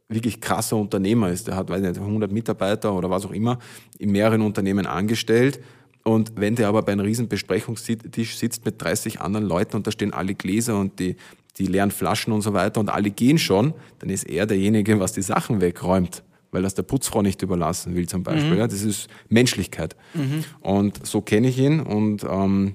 [0.08, 1.46] wirklich krasser Unternehmer ist.
[1.46, 3.58] Der hat, weiß nicht, 100 Mitarbeiter oder was auch immer
[3.98, 5.60] in mehreren Unternehmen angestellt.
[6.02, 9.90] Und wenn der aber bei einem riesen Besprechungstisch sitzt mit 30 anderen Leuten und da
[9.90, 11.16] stehen alle Gläser und die,
[11.58, 15.12] die leeren Flaschen und so weiter und alle gehen schon, dann ist er derjenige, was
[15.12, 18.52] die Sachen wegräumt, weil das der Putzfrau nicht überlassen will zum Beispiel.
[18.52, 18.58] Mhm.
[18.58, 19.96] Ja, das ist Menschlichkeit.
[20.14, 20.44] Mhm.
[20.60, 22.74] Und so kenne ich ihn und ähm,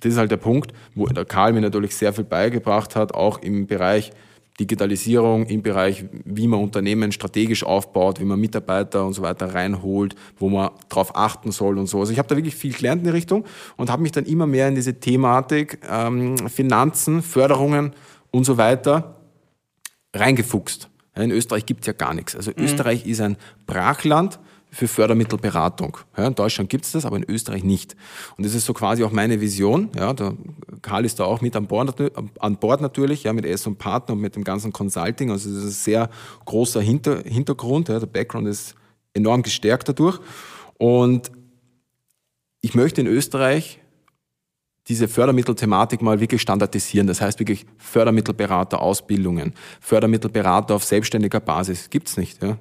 [0.00, 3.38] das ist halt der Punkt, wo der Karl mir natürlich sehr viel beigebracht hat, auch
[3.38, 4.10] im Bereich
[4.60, 10.14] Digitalisierung, im Bereich, wie man Unternehmen strategisch aufbaut, wie man Mitarbeiter und so weiter reinholt,
[10.38, 11.98] wo man darauf achten soll und so.
[11.98, 13.44] Also ich habe da wirklich viel gelernt in die Richtung
[13.76, 17.94] und habe mich dann immer mehr in diese Thematik ähm, Finanzen, Förderungen
[18.30, 19.16] und so weiter
[20.14, 20.88] reingefuchst.
[21.16, 22.36] In Österreich gibt's ja gar nichts.
[22.36, 22.64] Also mhm.
[22.64, 23.36] Österreich ist ein
[23.66, 24.38] Brachland
[24.74, 25.98] für Fördermittelberatung.
[26.16, 27.94] Ja, in Deutschland gibt's das, aber in Österreich nicht.
[28.36, 29.90] Und das ist so quasi auch meine Vision.
[29.96, 30.34] Ja, der
[30.82, 31.94] Karl ist da auch mit an Bord,
[32.40, 35.30] an Bord natürlich, ja, mit S und Partner und mit dem ganzen Consulting.
[35.30, 36.10] Also das ist ein sehr
[36.44, 37.88] großer Hinter, Hintergrund.
[37.88, 38.74] Ja, der Background ist
[39.12, 40.18] enorm gestärkt dadurch.
[40.76, 41.30] Und
[42.60, 43.78] ich möchte in Österreich
[44.88, 47.06] diese Fördermittelthematik mal wirklich standardisieren.
[47.06, 51.88] Das heißt wirklich Fördermittelberater, Ausbildungen, Fördermittelberater auf selbstständiger Basis.
[51.88, 52.42] Gibt's nicht.
[52.42, 52.58] Ja?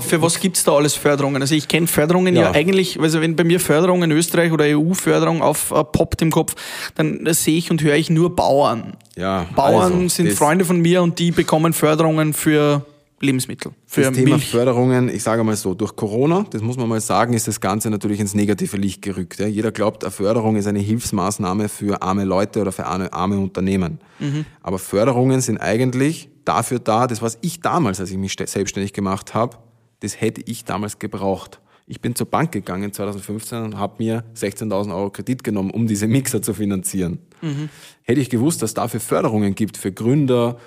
[0.00, 1.42] Für was gibt's da alles Förderungen?
[1.42, 2.42] Also ich kenne Förderungen ja.
[2.42, 2.50] ja.
[2.52, 6.54] eigentlich, also wenn bei mir Förderung in Österreich oder EU-Förderung aufpoppt äh, im Kopf,
[6.94, 8.96] dann sehe ich und höre ich nur Bauern.
[9.16, 12.86] Ja, Bauern also, sind Freunde von mir und die bekommen Förderungen für
[13.24, 13.72] Lebensmittel.
[13.86, 14.48] Für das Thema Milch.
[14.48, 17.90] Förderungen, ich sage mal so, durch Corona, das muss man mal sagen, ist das Ganze
[17.90, 19.40] natürlich ins negative Licht gerückt.
[19.40, 19.46] Ja.
[19.46, 23.98] Jeder glaubt, eine Förderung ist eine Hilfsmaßnahme für arme Leute oder für arme Unternehmen.
[24.20, 24.44] Mhm.
[24.62, 29.34] Aber Förderungen sind eigentlich dafür da, das was ich damals, als ich mich selbstständig gemacht
[29.34, 29.56] habe,
[30.00, 31.60] das hätte ich damals gebraucht.
[31.86, 36.06] Ich bin zur Bank gegangen 2015 und habe mir 16.000 Euro Kredit genommen, um diese
[36.06, 37.18] Mixer zu finanzieren.
[37.42, 37.68] Mhm.
[38.02, 40.58] Hätte ich gewusst, dass es dafür Förderungen gibt für Gründer,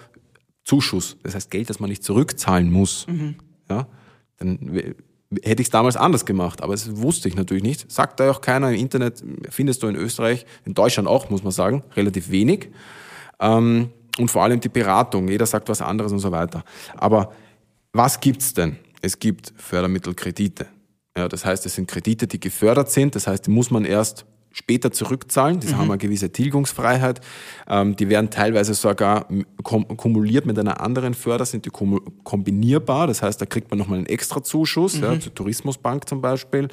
[0.68, 3.36] Zuschuss, das heißt Geld, das man nicht zurückzahlen muss, mhm.
[3.70, 3.88] ja,
[4.38, 4.60] dann
[5.42, 7.90] hätte ich es damals anders gemacht, aber das wusste ich natürlich nicht.
[7.90, 11.54] Sagt da auch keiner im Internet, findest du in Österreich, in Deutschland auch, muss man
[11.54, 12.70] sagen, relativ wenig.
[13.40, 16.66] Ähm, und vor allem die Beratung, jeder sagt was anderes und so weiter.
[16.96, 17.32] Aber
[17.94, 18.76] was gibt's denn?
[19.02, 20.68] Es gibt Fördermittelkredite.
[21.16, 23.16] Ja, das heißt, es sind Kredite, die gefördert sind.
[23.16, 24.26] Das heißt, die muss man erst
[24.58, 25.60] später zurückzahlen.
[25.60, 25.78] Die mhm.
[25.78, 27.22] haben eine gewisse Tilgungsfreiheit.
[27.68, 29.28] Ähm, die werden teilweise sogar
[29.64, 33.06] kumuliert mit einer anderen Förder, sind die kombinierbar.
[33.06, 35.04] Das heißt, da kriegt man nochmal einen extra Zuschuss, mhm.
[35.04, 36.70] ja, zur Tourismusbank zum Beispiel.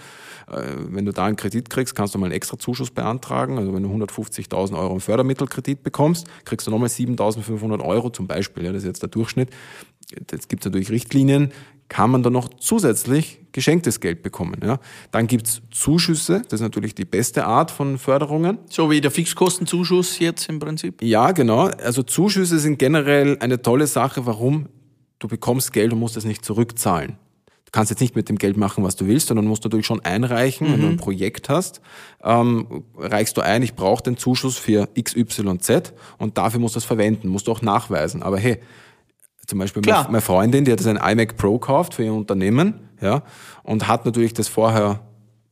[0.51, 3.59] Äh, wenn du da einen Kredit kriegst, kannst du mal einen extra Zuschuss beantragen.
[3.59, 8.65] Also wenn du 150.000 Euro im Fördermittelkredit bekommst, kriegst du nochmal 7.500 Euro zum Beispiel.
[8.65, 9.51] Ja, das ist jetzt der Durchschnitt.
[10.31, 11.53] Jetzt gibt es natürlich Richtlinien,
[11.95, 14.61] kann man dann noch zusätzlich geschenktes Geld bekommen.
[14.65, 14.81] Ja.
[15.13, 18.59] Dann gibt's Zuschüsse, das ist natürlich die beste Art von Förderungen.
[18.69, 21.01] So wie der Fixkostenzuschuss jetzt im Prinzip?
[21.01, 21.67] Ja, genau.
[21.67, 24.27] Also Zuschüsse sind generell eine tolle Sache.
[24.27, 24.67] Warum?
[25.21, 27.17] Du bekommst Geld und musst es nicht zurückzahlen.
[27.65, 30.05] Du kannst jetzt nicht mit dem Geld machen, was du willst, sondern musst natürlich schon
[30.05, 30.73] einreichen, mhm.
[30.73, 30.97] wenn du ein mhm.
[30.97, 31.81] Projekt hast.
[32.25, 36.85] Ähm, reichst du ein, ich brauche den Zuschuss für XYZ und dafür musst du es
[36.85, 38.25] verwenden, musst du auch nachweisen.
[38.25, 38.59] Aber hey,
[39.47, 40.07] zum Beispiel Klar.
[40.07, 43.23] meine Freundin, die hat ein iMac Pro gekauft für ihr Unternehmen, ja,
[43.63, 45.01] und hat natürlich das vorher,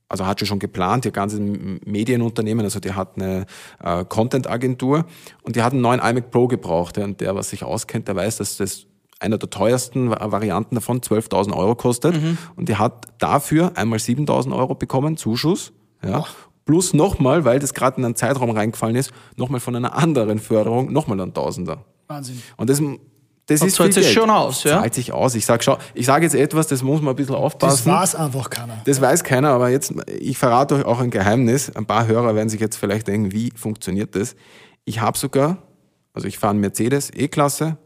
[0.09, 3.47] also hat sie schon geplant, ihr ganzes Medienunternehmen, also die hat eine
[3.83, 5.05] äh, Content-Agentur
[5.43, 6.97] und die hat einen neuen iMac Pro gebraucht.
[6.97, 8.87] Ja, und der, was sich auskennt, der weiß, dass das
[9.23, 12.21] einer der teuersten Varianten davon 12.000 Euro kostet.
[12.21, 12.39] Mhm.
[12.57, 15.73] Und die hat dafür einmal 7.000 Euro bekommen, Zuschuss.
[16.05, 16.21] Ja.
[16.21, 16.27] Oh.
[16.65, 20.93] Plus nochmal, weil das gerade in einen Zeitraum reingefallen ist, nochmal von einer anderen Förderung
[20.93, 21.85] nochmal ein Tausender.
[22.07, 22.43] Wahnsinn.
[22.57, 22.81] Und das
[23.47, 24.81] das, das ist zahlt sich schon aus, ja?
[24.81, 25.35] Zahlt sich aus.
[25.35, 27.85] Ich sage jetzt etwas, das muss man ein bisschen aufpassen.
[27.85, 28.81] Das weiß einfach keiner.
[28.85, 31.75] Das weiß keiner, aber jetzt, ich verrate euch auch ein Geheimnis.
[31.75, 34.37] Ein paar Hörer werden sich jetzt vielleicht denken, wie funktioniert das?
[34.85, 35.59] Ich habe sogar,
[36.15, 37.79] also ich fahre einen Mercedes E-Klasse,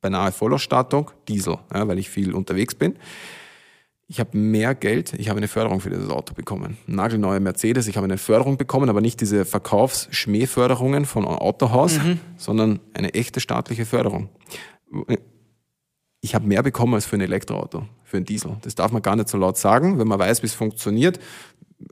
[0.00, 2.98] beinahe Vollausstattung, Diesel, ja, weil ich viel unterwegs bin.
[4.08, 6.76] Ich habe mehr Geld, ich habe eine Förderung für dieses Auto bekommen.
[6.86, 12.20] Nagelneue Mercedes, ich habe eine Förderung bekommen, aber nicht diese Verkaufsschmähförderungen von Autohaus, mhm.
[12.36, 14.28] sondern eine echte staatliche Förderung
[16.20, 18.56] ich habe mehr bekommen als für ein Elektroauto, für ein Diesel.
[18.62, 19.98] Das darf man gar nicht so laut sagen.
[19.98, 21.18] Wenn man weiß, wie es funktioniert,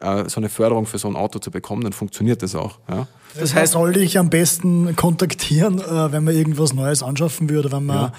[0.00, 2.78] äh, so eine Förderung für so ein Auto zu bekommen, dann funktioniert das auch.
[2.88, 3.08] Ja.
[3.38, 7.86] Das heißt, soll ich am besten kontaktieren, äh, wenn man irgendwas Neues anschaffen würde, wenn
[7.86, 8.12] man ja.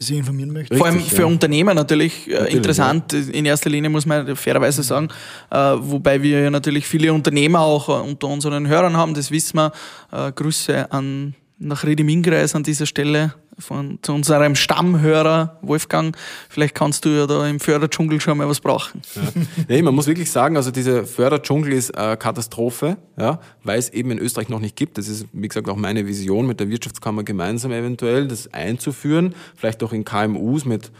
[0.00, 0.76] sich informieren möchte?
[0.76, 1.26] Vor allem für ja.
[1.26, 3.12] Unternehmer natürlich, äh, natürlich interessant.
[3.12, 3.20] Ja.
[3.32, 5.08] In erster Linie muss man fairerweise sagen,
[5.50, 10.32] wobei wir ja natürlich viele Unternehmer auch unter unseren Hörern haben, das wissen wir.
[10.32, 16.16] Grüße an nach Redi Mingreis an dieser Stelle von, zu unserem Stammhörer Wolfgang.
[16.48, 19.02] Vielleicht kannst du ja da im Förderdschungel schon mal was brauchen.
[19.14, 19.22] Ja.
[19.68, 24.10] Nee, man muss wirklich sagen, also diese Förderdschungel ist eine Katastrophe, ja, weil es eben
[24.10, 24.98] in Österreich noch nicht gibt.
[24.98, 29.82] Das ist, wie gesagt, auch meine Vision mit der Wirtschaftskammer gemeinsam eventuell, das einzuführen, vielleicht
[29.82, 30.90] auch in KMUs mit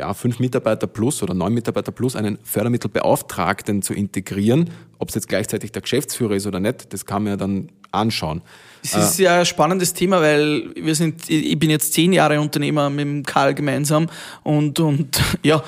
[0.00, 4.70] ja, fünf Mitarbeiter plus oder neun Mitarbeiter plus einen Fördermittelbeauftragten zu integrieren.
[4.98, 8.40] Ob es jetzt gleichzeitig der Geschäftsführer ist oder nicht, das kann man ja dann anschauen.
[8.82, 12.88] Es ist ja ein spannendes Thema, weil wir sind, ich bin jetzt zehn Jahre Unternehmer
[12.88, 14.08] mit Karl gemeinsam
[14.42, 15.62] und, und ja,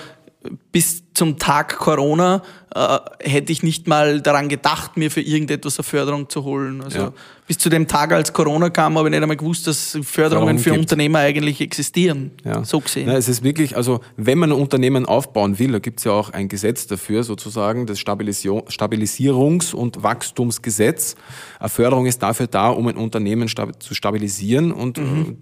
[0.72, 2.42] bis zum Tag Corona
[2.74, 6.80] äh, hätte ich nicht mal daran gedacht, mir für irgendetwas eine Förderung zu holen.
[6.82, 7.12] Also Ja.
[7.46, 10.58] bis zu dem Tag, als Corona kam, habe ich nicht einmal gewusst, dass Förderungen Förderung
[10.58, 10.80] für gibt.
[10.80, 12.30] Unternehmer eigentlich existieren.
[12.44, 12.64] Ja.
[12.64, 13.04] So gesehen.
[13.08, 16.12] Na, es ist wirklich, also wenn man ein Unternehmen aufbauen will, da gibt es ja
[16.12, 21.16] auch ein Gesetz dafür, sozusagen, das Stabilisierungs- und Wachstumsgesetz.
[21.60, 25.36] Eine Förderung ist dafür da, um ein Unternehmen zu stabilisieren und Mhm.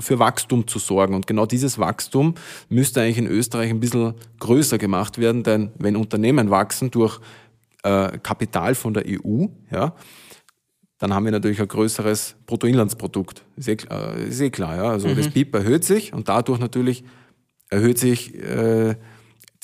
[0.00, 1.14] für Wachstum zu sorgen.
[1.14, 2.34] Und genau dieses Wachstum
[2.68, 7.20] müsste eigentlich in Österreich ein bisschen größer gemacht werden, denn wenn Unternehmen wachsen durch
[7.84, 9.94] äh, Kapital von der EU, ja,
[10.98, 13.44] dann haben wir natürlich ein größeres Bruttoinlandsprodukt.
[13.56, 14.90] Ist eh, klar- äh, ist eh klar, ja.
[14.90, 17.04] Also das BIP erhöht sich und dadurch natürlich
[17.70, 18.96] erhöht sich äh,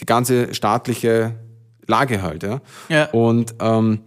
[0.00, 1.38] die ganze staatliche
[1.86, 2.60] Lage halt, ja.
[2.88, 3.06] Ja.
[3.10, 4.00] Und ähm,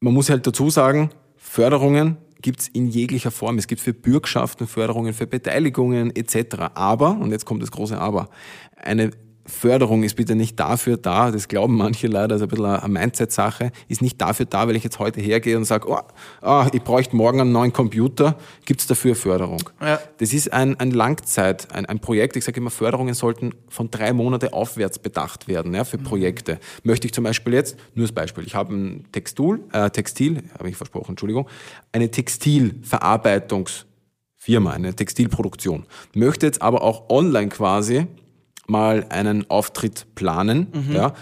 [0.00, 3.56] man muss halt dazu sagen, Förderungen gibt's in jeglicher Form.
[3.56, 6.74] Es gibt für Bürgschaften Förderungen, für Beteiligungen etc.
[6.74, 8.28] Aber, und jetzt kommt das große Aber,
[8.76, 9.12] eine
[9.46, 12.92] Förderung ist bitte nicht dafür da, das glauben manche leider, das ist ein bisschen eine
[12.92, 15.98] Mindset-Sache, ist nicht dafür da, weil ich jetzt heute hergehe und sage, oh,
[16.40, 19.60] ah, ich bräuchte morgen einen neuen Computer, gibt's dafür Förderung.
[19.82, 20.00] Ja.
[20.18, 22.36] Das ist ein, ein Langzeit, ein, ein Projekt.
[22.36, 26.58] Ich sage immer, Förderungen sollten von drei Monate aufwärts bedacht werden ja, für Projekte.
[26.82, 30.70] Möchte ich zum Beispiel jetzt, nur das Beispiel, ich habe ein Textil, äh, Textil, habe
[30.70, 31.46] ich versprochen, Entschuldigung,
[31.92, 35.84] eine Textilverarbeitungsfirma, eine Textilproduktion.
[36.14, 38.06] Möchte jetzt aber auch online quasi
[38.66, 41.12] mal einen Auftritt planen, ja,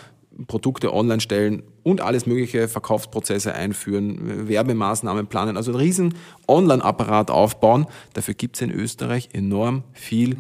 [0.47, 6.15] Produkte online stellen und alles mögliche Verkaufsprozesse einführen, Werbemaßnahmen planen, also einen riesen
[6.49, 7.87] Online-Apparat aufbauen.
[8.15, 10.37] Dafür gibt es in Österreich enorm viel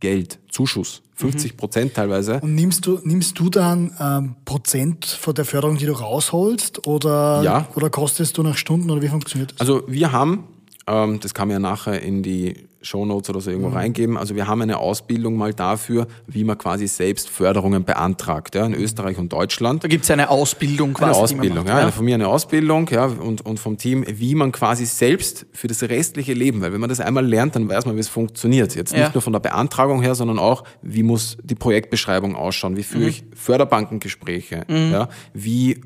[0.00, 2.40] Geld, Zuschuss, 50 Prozent teilweise.
[2.40, 6.86] Und nimmst du, nimmst du dann ähm, Prozent von der Förderung, die du rausholst?
[6.86, 7.68] Oder, Ja.
[7.74, 9.60] oder kostest du nach Stunden oder wie funktioniert das?
[9.60, 10.44] Also wir haben,
[10.86, 14.62] ähm, das man ja nachher in die Shownotes oder so irgendwo reingeben, also wir haben
[14.62, 19.82] eine Ausbildung mal dafür, wie man quasi selbst Förderungen beantragt, ja, in Österreich und Deutschland.
[19.84, 21.10] Da gibt's eine Ausbildung quasi.
[21.12, 24.52] Eine Ausbildung, macht, ja, von mir eine Ausbildung, ja, und, und vom Team, wie man
[24.52, 27.96] quasi selbst für das restliche Leben, weil wenn man das einmal lernt, dann weiß man,
[27.96, 28.74] wie es funktioniert.
[28.74, 29.00] Jetzt Ja.
[29.04, 32.84] nicht nur von der Beantragung her, sondern auch, wie muss die Projektbeschreibung ausschauen, wie Mhm.
[32.84, 35.80] führe ich Förderbankengespräche, ja, wie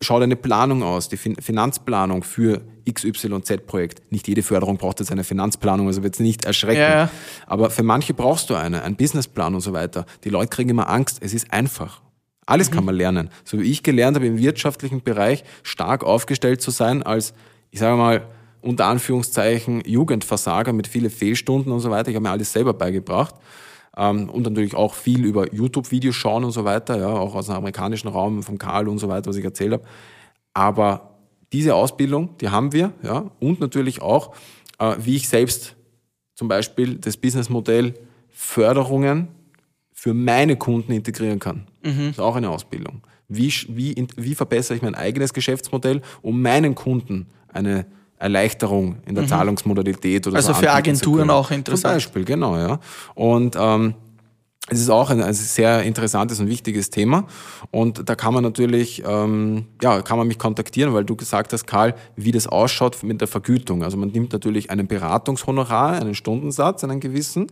[0.00, 4.10] schaut eine Planung aus, die fin Finanzplanung für XYZ-Projekt.
[4.10, 6.80] Nicht jede Förderung braucht jetzt eine Finanzplanung, also wird es nicht erschrecken.
[6.80, 7.10] Ja.
[7.46, 10.06] Aber für manche brauchst du eine, einen Businessplan und so weiter.
[10.24, 12.00] Die Leute kriegen immer Angst, es ist einfach.
[12.46, 13.28] Alles kann man lernen.
[13.44, 17.34] So wie ich gelernt habe, im wirtschaftlichen Bereich stark aufgestellt zu sein als,
[17.70, 18.26] ich sage mal,
[18.62, 22.08] unter Anführungszeichen Jugendversager mit viele Fehlstunden und so weiter.
[22.08, 23.34] Ich habe mir alles selber beigebracht.
[23.96, 27.56] Ähm, und natürlich auch viel über YouTube-Videos schauen und so weiter, ja, auch aus dem
[27.56, 29.84] amerikanischen Raum, vom Karl und so weiter, was ich erzählt habe.
[30.54, 31.18] Aber
[31.52, 34.34] diese Ausbildung, die haben wir, ja, und natürlich auch,
[34.78, 35.76] äh, wie ich selbst
[36.34, 37.94] zum Beispiel das Businessmodell
[38.28, 39.28] Förderungen
[39.92, 41.66] für meine Kunden integrieren kann.
[42.06, 43.02] Das ist auch eine Ausbildung.
[43.26, 47.86] Wie, wie, wie verbessere ich mein eigenes Geschäftsmodell, um meinen Kunden eine
[48.18, 51.82] Erleichterung in der Zahlungsmodalität oder Also so für anbieten zu Agenturen auch interessant.
[51.82, 52.80] Zum Beispiel, genau, ja.
[53.14, 53.94] Und ähm,
[54.70, 57.26] es ist auch ein, ein sehr interessantes und wichtiges Thema.
[57.70, 61.66] Und da kann man natürlich, ähm, ja, kann man mich kontaktieren, weil du gesagt hast,
[61.66, 63.82] Karl, wie das ausschaut mit der Vergütung.
[63.82, 67.46] Also man nimmt natürlich einen Beratungshonorar, einen Stundensatz, einen gewissen,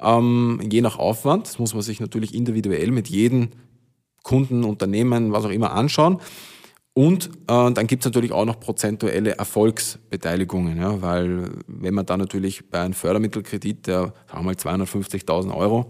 [0.00, 1.46] ähm, je nach Aufwand.
[1.46, 3.50] Das muss man sich natürlich individuell mit jedem
[4.22, 6.20] Kunden, Unternehmen, was auch immer anschauen.
[6.98, 12.68] Und äh, dann gibt's natürlich auch noch prozentuelle Erfolgsbeteiligungen, ja, weil wenn man da natürlich
[12.70, 15.86] bei einem Fördermittelkredit, der sagen wir mal 250.000 Euro,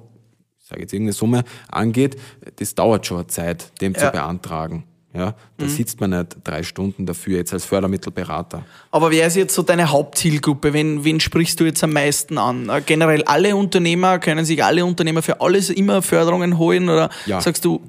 [0.61, 2.17] ich sage jetzt irgendeine Summe, angeht,
[2.57, 4.01] das dauert schon eine Zeit, dem Ja.
[4.01, 4.85] zu beantragen.
[5.15, 8.67] Ja, da sitzt man nicht drei Stunden dafür jetzt als Fördermittelberater.
[8.91, 10.75] Aber wer ist jetzt so deine Hauptzielgruppe?
[10.75, 12.69] Wen, wen sprichst du jetzt am meisten an?
[12.69, 16.91] Äh, Generell alle Unternehmer, können sich alle Unternehmer für alles immer Förderungen holen?
[16.91, 17.41] Oder Ja.
[17.41, 17.81] sagst du,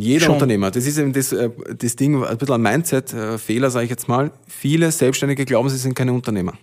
[0.00, 0.34] Jeder Schon.
[0.34, 4.06] Unternehmer, das ist eben das, äh, das Ding, ein bisschen ein Mindset-Fehler, sage ich jetzt
[4.06, 4.30] mal.
[4.46, 6.54] Viele Selbstständige glauben, sie sind keine Unternehmer.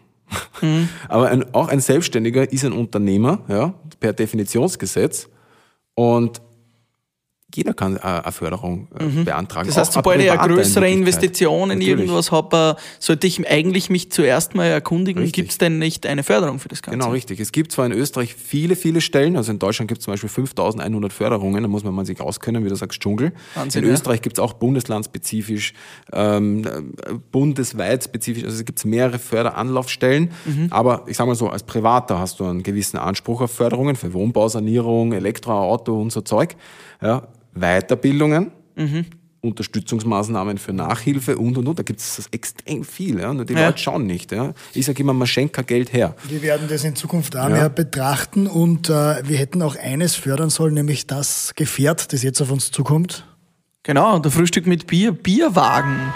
[1.10, 5.28] Aber ein, auch ein Selbstständiger ist ein Unternehmer, ja, per Definitionsgesetz.
[5.95, 6.41] Und
[7.56, 9.68] jeder kann äh, eine Förderung äh, beantragen.
[9.68, 9.70] Mhm.
[9.72, 10.89] das heißt, sobald ich eine größere.
[10.89, 12.00] Investition in Natürlich.
[12.00, 16.60] irgendwas habe, sollte ich eigentlich mich zuerst mal erkundigen, gibt es denn nicht eine Förderung
[16.60, 17.00] für das Ganze?
[17.00, 17.39] Genau, richtig.
[17.39, 20.30] Es gibt zwar in Österreich viele, viele Stellen, also in Deutschland gibt es zum Beispiel
[20.30, 23.34] 5100 Förderungen, da muss man mal sich auskennen, wie du sagst, Dschungel.
[23.56, 23.94] Wahnsinn, in ja.
[23.94, 25.74] Österreich gibt es auch bundeslandspezifisch,
[26.13, 30.68] ähm, äh, bundesweit spezifisch, also es gibt mehrere Förderanlaufstellen, Mhm.
[30.70, 34.13] aber ich sage mal so, als Privater hast du einen gewissen Anspruch auf Förderungen für
[34.13, 36.56] Wohnbausanierung, Elektroauto und so Zeug.
[37.02, 39.06] Ja, Weiterbildungen Mhm.
[39.41, 41.78] Unterstützungsmaßnahmen für Nachhilfe und und und.
[41.80, 43.20] Da gibt es extrem viel.
[43.20, 43.32] Ja?
[43.34, 43.68] Nur die Ja.
[43.68, 44.32] Leute schauen nicht.
[44.32, 44.54] Ja?
[44.74, 46.15] Ich sage immer, man schenkt kein Geld her.
[46.28, 50.50] Wir werden das in Zukunft auch mehr betrachten und äh, wir hätten auch eines fördern
[50.50, 53.26] sollen, nämlich das Gefährt, das jetzt auf uns zukommt.
[53.84, 56.12] Genau, der Frühstück mit Bier, Bierwagen.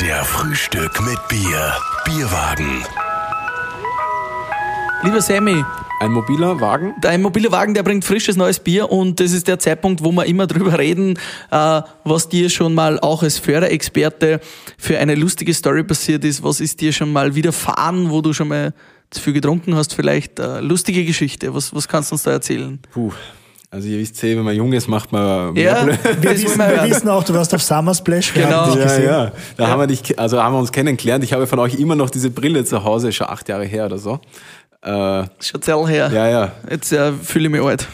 [0.00, 1.72] Der Frühstück mit Bier.
[2.04, 2.84] Bierwagen.
[5.04, 5.64] Lieber Sammy,
[6.00, 9.58] Ein mobiler Wagen, dein mobiler Wagen, der bringt frisches neues Bier und das ist der
[9.58, 11.18] Zeitpunkt, wo wir immer drüber reden,
[11.50, 14.40] äh, was dir schon mal auch als Förderexperte
[14.78, 16.44] für eine lustige Story passiert ist.
[16.44, 18.74] Was ist dir schon mal widerfahren, wo du schon mal
[19.10, 19.92] zu viel getrunken hast?
[19.94, 21.52] Vielleicht äh, lustige Geschichte.
[21.52, 22.78] Was, was kannst du uns da erzählen?
[22.92, 23.12] puh.
[23.72, 25.86] Also ihr wisst eh, wenn man jung ist, macht man mehr Ja,
[26.20, 28.34] Wir, wissen, wir wissen auch, du warst auf Summer Splash.
[28.34, 28.76] Genau.
[28.76, 29.32] Ja, ja.
[29.56, 31.24] Da haben wir dich, also haben wir uns kennengelernt.
[31.24, 33.86] Ich habe von euch immer noch diese Brille zu Hause, ist schon acht Jahre her
[33.86, 34.20] oder so.
[34.82, 36.10] Äh, Schon sehr her.
[36.12, 36.52] ja, ja.
[36.70, 37.86] Jetzt äh, fühle ich mich alt.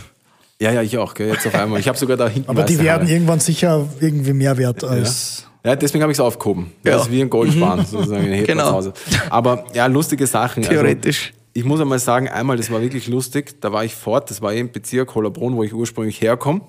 [0.60, 1.78] Ja, ja, ich auch, gell, jetzt auf einmal.
[1.78, 3.12] Ich habe sogar da hinten Aber die werden Haare.
[3.12, 5.44] irgendwann sicher irgendwie mehr wert als.
[5.64, 6.72] Ja, deswegen habe ich es aufgehoben.
[6.84, 6.92] Ja.
[6.92, 8.68] Das ist wie ein Goldsparen, sozusagen, in Genau.
[8.68, 8.92] zu Hause.
[9.30, 10.62] Aber ja, lustige Sachen.
[10.62, 11.26] Theoretisch.
[11.26, 14.40] Also, ich muss einmal sagen, einmal, das war wirklich lustig, da war ich fort, das
[14.40, 16.60] war im Bezirk Hollerbrunn, wo ich ursprünglich herkomme.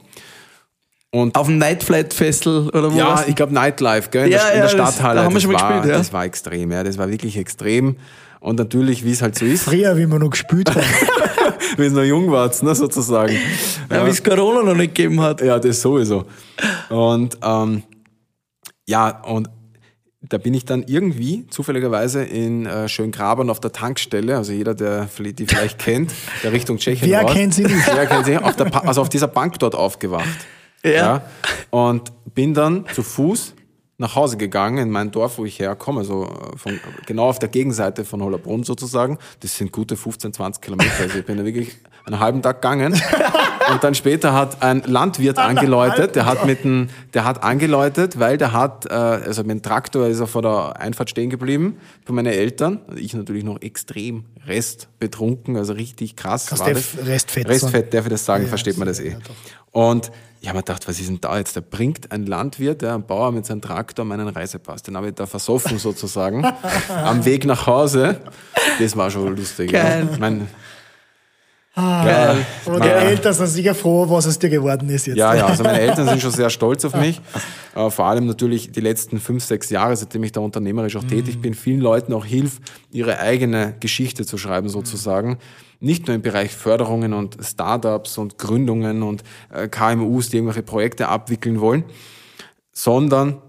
[1.12, 3.29] Und Auf dem Nightflight Festival oder wo ja, warst du?
[3.29, 5.15] ich glaube Nightlife, gell, in, Ja, der, in ja, der das- Stadthalle.
[5.15, 5.97] da haben wir das, schon mal war, gespielt, ja.
[5.97, 7.95] das war extrem, ja, das war wirklich extrem.
[8.39, 10.82] Und natürlich, wie es halt so ist, Früher, wie wir noch gespielt haben.
[11.78, 13.36] wie es noch jung war, ne, sozusagen.
[13.91, 15.41] Ja, wie es Corona noch nicht gegeben hat.
[15.41, 16.25] Ja, das sowieso.
[16.89, 17.84] Und ähm,
[18.88, 19.49] ja, und
[20.21, 25.08] da bin ich dann irgendwie zufälligerweise in äh, Schöngrabern auf der Tankstelle, also jeder, der
[25.08, 27.34] vielleicht- die vielleicht kennt, der Richtung Tschechien Wer raus.
[27.34, 27.88] kennt sie nicht?
[27.93, 28.38] Wer kennt sie?
[28.38, 30.28] Auf der, Pa- also auf dieser Bank dort aufgewacht.
[30.84, 31.23] Ja.
[31.71, 33.54] Und bin dann zu Fuß
[33.99, 38.05] nach Hause gegangen in mein Dorf, wo ich herkomme, also von, genau auf der Gegenseite
[38.05, 39.17] von Hollerbrunn sozusagen.
[39.41, 40.89] Das sind gute 15, 20 Kilometer.
[41.01, 42.93] Also ich bin da wirklich einen halben Tag gegangen.
[43.71, 48.38] Und dann später hat ein Landwirt angeläutet, der hat mit dem, der hat angeläutet, weil
[48.38, 52.13] der hat, äh, also mit dem Traktor ist er vor der Einfahrt stehen geblieben, für
[52.13, 52.79] meine Eltern.
[52.95, 56.49] Ich natürlich noch extrem restbetrunken, also richtig krass.
[56.57, 56.97] War das.
[57.05, 57.47] Restfett?
[57.47, 59.17] Restfett, darf ich das sagen, Ja, versteht man das eh.
[59.71, 60.09] Und
[60.41, 61.56] ich habe mir gedacht, was ist denn da jetzt?
[61.58, 64.84] Da bringt ein Landwirt, ja, ein Bauer mit seinem Traktor meinen Reisepass.
[64.84, 66.45] Den habe ich da versoffen sozusagen,
[66.88, 68.21] am Weg nach Hause.
[68.80, 69.71] Das war schon lustig.
[69.71, 70.08] Geil.
[70.12, 70.17] Ja.
[70.17, 70.47] Mein,
[71.75, 72.45] Geil.
[72.65, 75.17] Aber die Eltern sind sicher froh, was aus dir geworden ist jetzt.
[75.17, 77.21] ja, ja, also meine Eltern sind schon sehr stolz auf mich.
[77.75, 81.41] Äh, vor allem natürlich die letzten fünf, sechs Jahre, seitdem ich da unternehmerisch auch tätig
[81.41, 82.60] bin, vielen Leuten auch hilf,
[82.91, 85.38] ihre eigene Geschichte zu schreiben sozusagen.
[85.79, 91.07] Nicht nur im Bereich Förderungen und Startups und Gründungen und äh, KMUs, die irgendwelche Projekte
[91.07, 91.85] abwickeln wollen,
[92.71, 93.41] sondern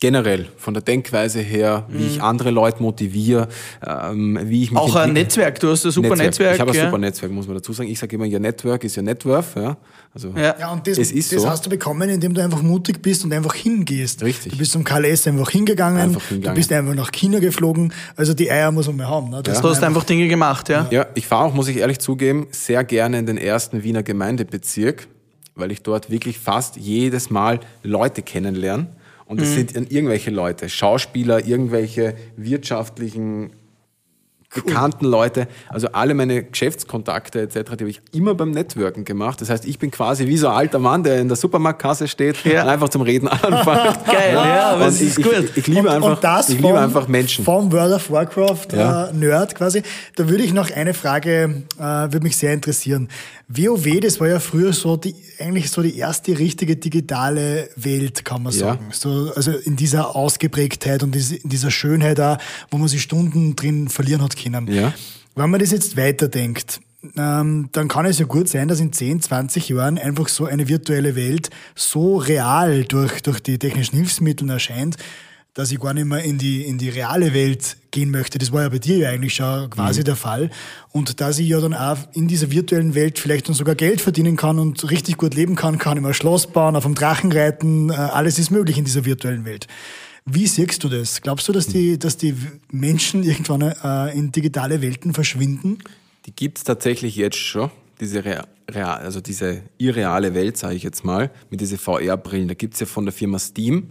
[0.00, 3.48] generell von der Denkweise her, wie ich andere Leute motiviere,
[3.86, 5.12] ähm, wie ich mich Auch ein.
[5.12, 6.54] Netzwerk, du hast ein super Netzwerk.
[6.54, 6.84] Ich habe ein ja.
[6.86, 7.90] super Netzwerk, muss man dazu sagen.
[7.90, 9.54] Ich sage immer, your network is your net worth.
[9.56, 9.76] Ja?
[10.14, 10.56] Also, Ja.
[10.58, 11.48] Ja, und das, Es ist das so.
[11.50, 14.22] hast du bekommen, indem du einfach mutig bist und einfach hingehst.
[14.22, 14.52] Richtig.
[14.52, 16.54] Du bist zum KLS einfach hingegangen, Einfach hingegangen.
[16.54, 17.92] du bist einfach nach China geflogen.
[18.16, 19.30] Also die Eier muss man mal haben.
[19.30, 19.42] Ne?
[19.42, 20.86] Das Du hast einfach Dinge gemacht, ja.
[20.90, 25.08] Ja, ich fahre auch, muss ich ehrlich zugeben, sehr gerne in den ersten Wiener Gemeindebezirk,
[25.54, 28.86] weil ich dort wirklich fast jedes Mal Leute kennenlerne.
[29.26, 33.52] Und es sind dann irgendwelche Leute, Schauspieler, irgendwelche wirtschaftlichen
[34.54, 39.40] bekannten Leute, also alle meine Geschäftskontakte etc., die habe ich immer beim Networken gemacht.
[39.40, 42.44] Das heißt, ich bin quasi wie so ein alter Mann, der in der Supermarktkasse steht
[42.44, 42.62] Ja.
[42.62, 44.04] und einfach zum Reden anfängt.
[44.06, 45.50] Geil, ja, aber Und es ich, ist ich, gut.
[45.56, 47.44] Ich, liebe einfach, und das ich liebe vom, einfach Menschen.
[47.44, 49.06] Vom World of Warcraft Ja.
[49.08, 49.82] äh, Nerd quasi.
[50.16, 53.08] Da würde ich noch eine Frage, äh, würde mich sehr interessieren.
[53.48, 58.42] WoW, das war ja früher so die, eigentlich so die erste richtige digitale Welt, kann
[58.42, 58.58] man Ja.
[58.58, 58.86] sagen.
[58.92, 62.38] So, also in dieser Ausgeprägtheit und in dieser Schönheit auch,
[62.70, 64.72] wo man sich Stunden drin verlieren hat können.
[64.72, 64.92] Ja.
[65.34, 66.80] Wenn man das jetzt weiterdenkt,
[67.16, 70.68] ähm, dann kann es ja gut sein, dass in 10, 20 Jahren einfach so eine
[70.68, 74.96] virtuelle Welt so real durch, durch die technischen Hilfsmittel erscheint,
[75.54, 78.38] dass ich gar nicht mehr in die, in die reale Welt gehen möchte.
[78.38, 80.50] Das war ja bei dir ja eigentlich schon quasi der Fall.
[80.90, 84.36] Und dass ich ja dann auch in dieser virtuellen Welt vielleicht dann sogar Geld verdienen
[84.36, 87.94] kann und richtig gut leben kann, kann ein Schloss bauen, auf dem Drachen reiten, äh,
[87.94, 89.68] alles ist möglich in dieser virtuellen Welt.
[90.26, 91.20] Wie siehst du das?
[91.20, 92.34] Glaubst du, dass die, dass die
[92.70, 95.78] Menschen irgendwann äh, in digitale Welten verschwinden?
[96.24, 101.04] Die gibt's tatsächlich jetzt schon, diese Rea- real, also diese irreale Welt, sage ich jetzt
[101.04, 102.48] mal, mit diese VR-Brillen.
[102.48, 103.90] Da gibt's ja von der Firma Steam,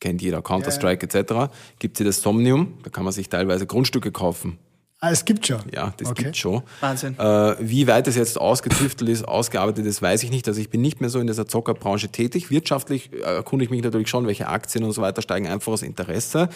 [0.00, 4.58] kennt jeder, Counter-Strike etc., gibt's ja das Somnium, da kann man sich teilweise Grundstücke kaufen.
[5.04, 5.60] Ah, es gibt schon.
[5.72, 6.22] Ja, das Okay.
[6.24, 6.62] gibt's schon.
[6.80, 7.18] Wahnsinn.
[7.18, 10.48] Äh, wie weit es jetzt ausgetüftelt ist, ausgearbeitet ist, weiß ich nicht.
[10.48, 12.50] Also ich bin nicht mehr so in dieser Zockerbranche tätig.
[12.50, 15.82] Wirtschaftlich äh, erkunde ich mich natürlich schon, welche Aktien und so weiter steigen einfach aus
[15.82, 16.48] Interesse.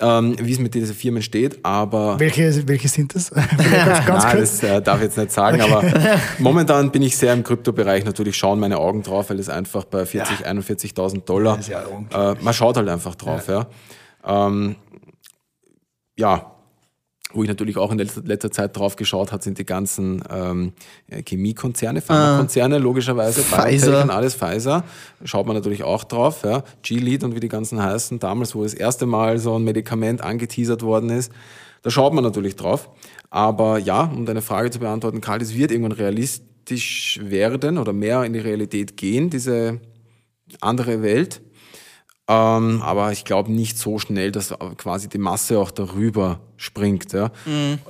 [0.00, 3.30] ähm, wie es mit diesen Firmen steht, aber Welche, welche sind das?
[3.30, 5.82] ganz, ganz Nein, das äh, darf ich jetzt nicht sagen, aber
[6.38, 8.04] momentan bin ich sehr im Kryptobereich.
[8.04, 12.34] Natürlich schauen meine Augen drauf, weil es einfach bei 40, 41.000 Dollar, ist ja äh,
[12.40, 13.66] man schaut halt einfach drauf, ja.
[14.24, 14.76] Ähm,
[16.18, 16.51] ja,
[17.34, 20.72] wo ich natürlich auch in letzter, letzter Zeit drauf geschaut hat, sind die ganzen ähm,
[21.26, 24.02] Chemiekonzerne, Pharmakonzerne, logischerweise, Pfizer.
[24.02, 24.84] Und alles Pfizer.
[25.24, 26.62] Schaut man natürlich auch drauf, ja.
[26.82, 30.82] G-Lead und wie die ganzen heißen, damals, wo das erste Mal so ein Medikament angeteasert
[30.82, 31.32] worden ist,
[31.82, 32.90] da schaut man natürlich drauf.
[33.30, 38.24] Aber ja, um deine Frage zu beantworten, Karl, es wird irgendwann realistisch werden oder mehr
[38.24, 39.80] in die Realität gehen, diese
[40.60, 41.40] andere Welt.
[42.32, 47.12] Ähm, aber ich glaube nicht so schnell, dass quasi die Masse auch darüber springt.
[47.12, 47.30] Ja.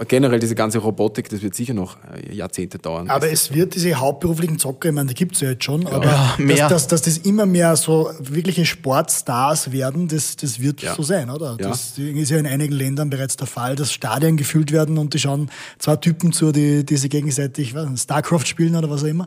[0.09, 3.11] Generell diese ganze Robotik, das wird sicher noch äh, Jahrzehnte dauern.
[3.11, 6.35] Aber es wird diese hauptberuflichen Zocker, ich meine, die gibt's ja jetzt schon, aber Ja,
[6.39, 6.57] mehr.
[6.69, 10.95] dass, dass, dass das immer mehr so wirkliche Sportstars werden, das, das wird Ja.
[10.95, 11.59] so sein, oder?
[11.61, 11.69] Ja.
[11.69, 15.19] Das ist ja in einigen Ländern bereits der Fall, dass Stadien gefüllt werden und die
[15.19, 19.27] schauen zwei Typen zu, die, die sie gegenseitig was, StarCraft spielen oder was auch immer.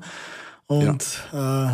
[0.68, 1.04] Und
[1.34, 1.68] äh,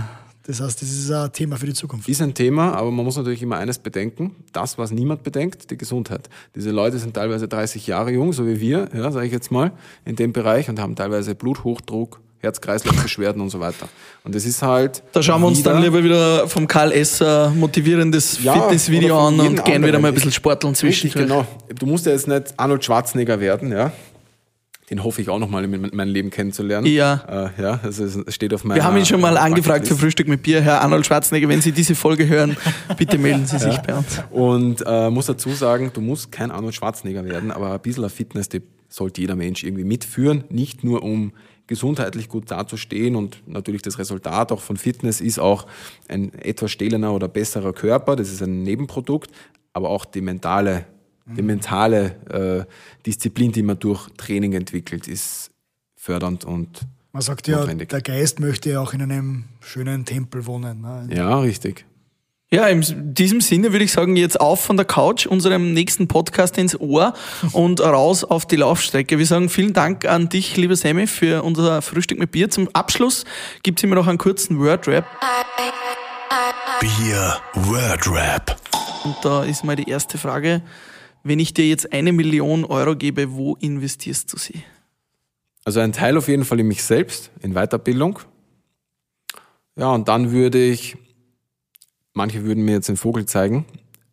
[0.48, 2.10] das heißt, das ist ein Thema für die Zukunft.
[2.10, 4.36] Ist ein Thema, aber man muss natürlich immer eines bedenken.
[4.54, 6.30] Das, was niemand bedenkt, die Gesundheit.
[6.56, 9.72] Diese Leute sind teilweise 30 Jahre jung, so wie wir, ja, sage ich jetzt mal,
[10.06, 13.88] in dem Bereich und haben teilweise Bluthochdruck, Herz-Kreislauf-Beschwerden und so weiter.
[14.24, 15.04] Und das ist halt.
[15.12, 19.40] Da schauen wir uns wieder- dann lieber wieder vom Karl Esser motivierendes Ja, Fitnessvideo an
[19.40, 20.02] und gehen wieder anderen.
[20.02, 21.46] mal ein bisschen sporteln Richtig, zwischendurch.
[21.46, 21.76] genau.
[21.80, 23.92] Du musst ja jetzt nicht Arnold Schwarzenegger werden, ja.
[24.92, 26.86] Den hoffe ich auch noch mal in mein Leben kennenzulernen.
[26.86, 27.50] Ja.
[27.58, 29.96] Äh, ja, also es steht auf meiner Wir haben ihn schon mal angefragt für.
[29.96, 31.48] Frühstück mit Bier, Herr Arnold Schwarzenegger.
[31.48, 32.58] Wenn Sie diese Folge hören,
[32.98, 34.22] bitte melden Sie sich bei uns.
[34.32, 38.64] Und äh, muss dazu sagen, du musst kein Arnold Schwarzenegger werden, aber ein bisschen Fitness-Tipp
[38.90, 40.44] sollte jeder Mensch irgendwie mitführen.
[40.50, 41.32] Nicht nur um
[41.68, 45.68] gesundheitlich gut dazustehen und natürlich das Resultat auch von Fitness ist auch
[46.10, 49.32] ein etwas stählener oder besserer Körper, das ist ein Nebenprodukt,
[49.72, 50.84] aber auch die mentale,
[51.36, 55.52] die mentale äh, Disziplin, die man durch Training entwickelt, ist
[55.96, 57.90] fördernd und Man sagt ja, Notwendig.
[57.90, 60.82] der Geist möchte ja auch in einem schönen Tempel wohnen.
[60.82, 61.10] Ne?
[61.14, 61.86] ja, richtig.
[62.54, 66.58] Ja, in diesem Sinne würde ich sagen, jetzt auf von der Couch, unserem nächsten Podcast
[66.58, 67.14] ins Ohr
[67.54, 69.18] und raus auf die Laufstrecke.
[69.18, 72.50] Wir sagen vielen Dank an dich, lieber Sammy, für unser Frühstück mit Bier.
[72.50, 73.24] Zum Abschluss
[73.64, 75.06] gibt's immer noch einen kurzen Word-Rap.
[76.82, 78.58] Bier Word Rap.
[79.06, 80.62] Und da ist mal die erste Frage.
[81.24, 84.64] Wenn ich dir jetzt eine Million Euro gebe, wo investierst du sie?
[85.64, 88.20] Also ein Teil auf jeden Fall in mich selbst, in Weiterbildung.
[89.76, 90.98] Ja, und dann würde ich,
[92.14, 93.66] manche würden mir jetzt den Vogel zeigen,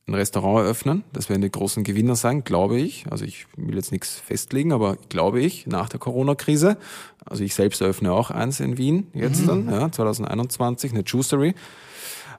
[0.06, 1.04] ein Restaurant eröffnen.
[1.12, 3.06] Das werden die großen Gewinner sein, glaube ich.
[3.11, 6.76] Also ich will jetzt nichts festlegen, aber glaube ich, nach der Corona-Krise.
[7.24, 11.54] Also ich selbst eröffne auch eins in Wien jetzt dann, ja, 2021, eine Juicery.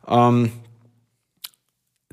[0.08, 0.52] Ähm,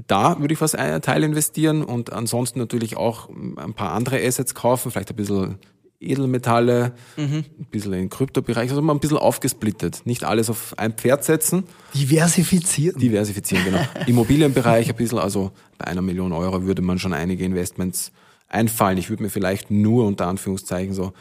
[0.06, 4.54] da würde ich was einen Teil investieren und ansonsten natürlich auch ein paar andere Assets
[4.54, 5.58] kaufen, vielleicht ein bisschen
[5.98, 10.02] Edelmetalle, ein bisschen in den Kryptobereich, also mal ein bisschen aufgesplittet.
[10.04, 13.00] Nicht alles auf ein Pferd setzen, Diversifizieren.
[13.00, 13.80] diversifizieren, genau.
[14.06, 18.12] Immobilienbereich ein bisschen, also bei einer Million Euro würde man schon einige Investments
[18.48, 18.98] einfallen.
[18.98, 21.14] Ich würde mir vielleicht nur unter Anführungszeichen so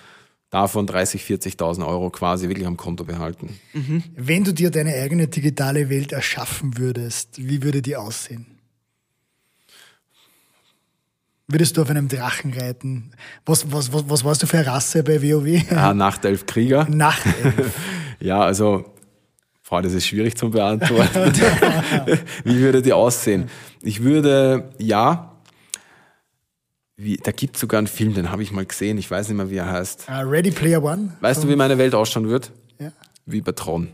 [0.50, 3.58] davon 30, 40.000 Euro quasi wirklich am Konto behalten.
[4.16, 8.55] Wenn du dir deine eigene digitale Welt erschaffen würdest, wie würde die aussehen?
[11.48, 13.12] Würdest du auf einem Drachen reiten?
[13.46, 15.72] Was, was, was, was warst du für eine Rasse bei WoW?
[15.72, 16.86] Ah, Nachtelf Krieger.
[16.90, 17.78] Nachtelf.
[18.20, 18.96] Ja, also,
[19.62, 21.34] Frau, das ist schwierig zu beantworten.
[22.44, 23.50] Wie würde die aussehen?
[23.84, 25.36] Ich würde, ja,
[26.98, 29.38] wie, da gibt es sogar einen Film, den habe ich mal gesehen, ich weiß nicht
[29.38, 30.06] mehr, wie er heißt.
[30.08, 31.16] Ah, Ready Player One?
[31.20, 32.52] Weißt du, wie meine Welt ausschauen wird?
[32.80, 32.92] Ja.
[33.26, 33.90] Wie bei Tron.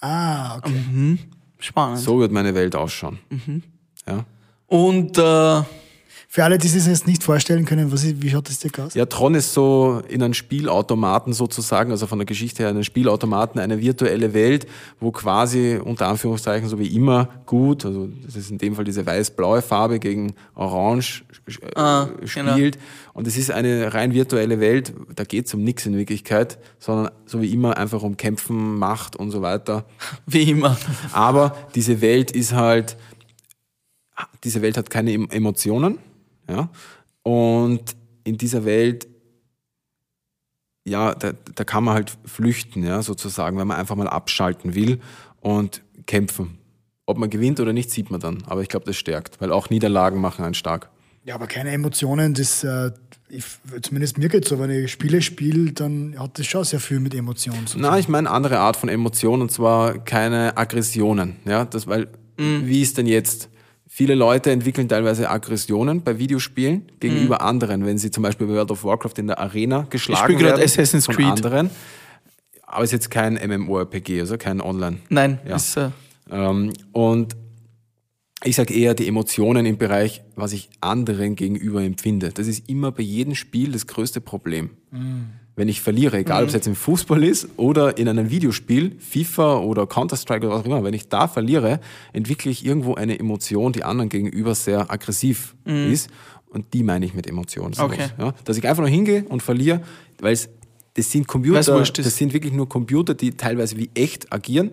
[0.00, 1.18] Ah, okay.
[1.58, 1.98] Spannend.
[1.98, 3.18] So wird meine Welt ausschauen.
[4.06, 4.24] Ja.
[4.66, 5.62] Und äh,
[6.32, 8.70] Für alle, die sich das jetzt nicht vorstellen können, was ist, wie schaut das dir
[8.78, 8.94] aus?
[8.94, 13.60] Ja, Tron ist so in einem Spielautomaten sozusagen, also von der Geschichte her, einen Spielautomaten,
[13.60, 14.68] eine virtuelle Welt,
[15.00, 19.04] wo quasi unter Anführungszeichen so wie immer gut, also das ist in dem Fall diese
[19.04, 22.52] weiß-blaue Farbe gegen orange äh, Ah, genau.
[22.52, 22.78] spielt.
[23.12, 27.10] Und es ist eine rein virtuelle Welt, da geht es um nichts in Wirklichkeit, sondern
[27.26, 29.84] so wie immer einfach um Kämpfen, Macht und so weiter.
[30.26, 30.76] wie immer.
[31.12, 32.96] Aber diese Welt ist halt,
[34.44, 35.98] diese Welt hat keine Em- Emotionen,
[36.50, 36.70] ja.
[37.22, 39.08] Und in dieser Welt,
[40.84, 45.00] ja, da, da kann man halt flüchten, ja, sozusagen, wenn man einfach mal abschalten will
[45.40, 46.58] und kämpfen.
[47.06, 48.44] Ob man gewinnt oder nicht, sieht man dann.
[48.46, 50.90] Aber ich glaube, das stärkt, weil auch Niederlagen machen einen stark.
[51.24, 52.92] Ja, aber keine Emotionen, das, äh,
[53.28, 53.44] ich,
[53.82, 57.14] zumindest mir geht's so, wenn ich Spiele spiele, dann hat das schon sehr viel mit
[57.14, 57.82] Emotionen zu tun.
[57.82, 61.36] Na, ich meine eine andere Art von Emotionen, und zwar keine Aggressionen.
[61.44, 63.49] Ja, das, weil, wie ist denn jetzt?
[63.92, 68.70] Viele Leute entwickeln teilweise Aggressionen bei Videospielen gegenüber anderen, wenn sie zum Beispiel bei World
[68.70, 71.26] of Warcraft in der Arena geschlagen spiel grad werden Assassin's von Creed.
[71.26, 71.70] anderen.
[72.62, 74.98] Aber ist jetzt kein MMORPG, also kein Online.
[75.08, 75.56] Nein, Ja.
[75.56, 75.90] ist, äh,
[76.30, 77.34] Ähm, und
[78.44, 82.30] ich sage eher die Emotionen im Bereich, was ich anderen gegenüber empfinde.
[82.32, 84.70] Das ist immer bei jedem Spiel das größte Problem.
[85.60, 89.58] Wenn ich verliere, egal ob es jetzt im Fußball ist oder in einem Videospiel, FIFA
[89.58, 91.80] oder Counter-Strike oder was auch immer, wenn ich da verliere,
[92.14, 96.08] entwickle ich irgendwo eine Emotion, die anderen gegenüber sehr aggressiv ist.
[96.48, 97.74] Und die meine ich mit Emotionen.
[97.78, 98.08] Okay.
[98.18, 98.32] Ja?
[98.46, 99.82] Dass ich einfach nur hingehe und verliere,
[100.22, 100.48] weil es,
[100.94, 104.70] das sind Computer, das sind wirklich nur Computer, die teilweise wie echt agieren.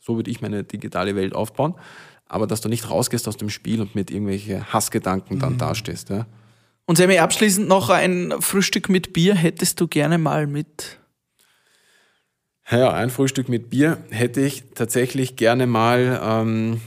[0.00, 1.74] So würde ich meine digitale Welt aufbauen.
[2.26, 5.40] Aber dass du nicht rausgehst aus dem Spiel und mit irgendwelchen Hassgedanken Mhm.
[5.40, 6.10] dann dastehst.
[6.10, 6.26] Ja.
[6.86, 10.98] Und Sammy, abschließend noch ein Frühstück mit Bier hättest du gerne mal mit.
[12.70, 16.80] ja, ein Frühstück mit Bier hätte ich tatsächlich gerne mal ähm,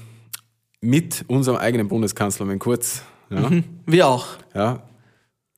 [0.82, 3.02] mit unserem eigenen Bundeskanzler, mit Kurz.
[3.30, 3.50] Ja.
[3.86, 4.28] Wir auch.
[4.54, 4.84] Ja.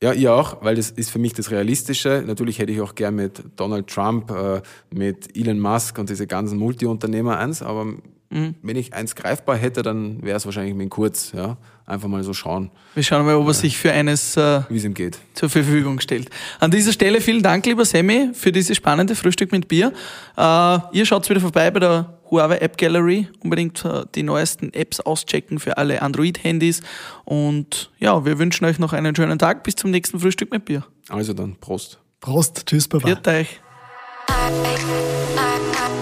[0.02, 2.24] Ja, ihr auch, weil das ist für mich das Realistische.
[2.26, 6.58] Natürlich hätte ich auch gern mit Donald Trump, äh, mit Elon Musk und diese ganzen
[6.58, 7.86] Multiunternehmer eins, aber
[8.30, 11.32] wenn ich eins greifbar hätte, dann wäre es wahrscheinlich mit Kurz.
[11.32, 11.58] Ja.
[11.90, 14.84] Einfach mal so schauen, Wir schauen mal, ob er sich für eines äh, wie es
[14.84, 15.18] ihm geht.
[15.34, 16.30] zur Verfügung stellt.
[16.60, 19.92] An dieser Stelle vielen Dank, lieber Sammy, für dieses spannende Frühstück mit Bier.
[20.36, 23.26] Äh, ihr schaut wieder vorbei bei der Huawei App Gallery.
[23.40, 26.80] Unbedingt äh, die neuesten Apps auschecken für alle Android-Handys.
[27.24, 29.64] Und ja, wir wünschen euch noch einen schönen Tag.
[29.64, 30.84] Bis zum nächsten Frühstück mit Bier.
[31.08, 31.98] Also dann, Prost.
[32.20, 33.04] Prost, tschüss, Baba.
[33.08, 33.60] Viert euch.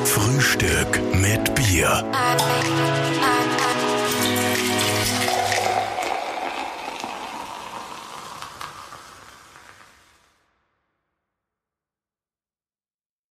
[0.04, 2.04] Frühstück mit Bier.
[2.12, 3.47] I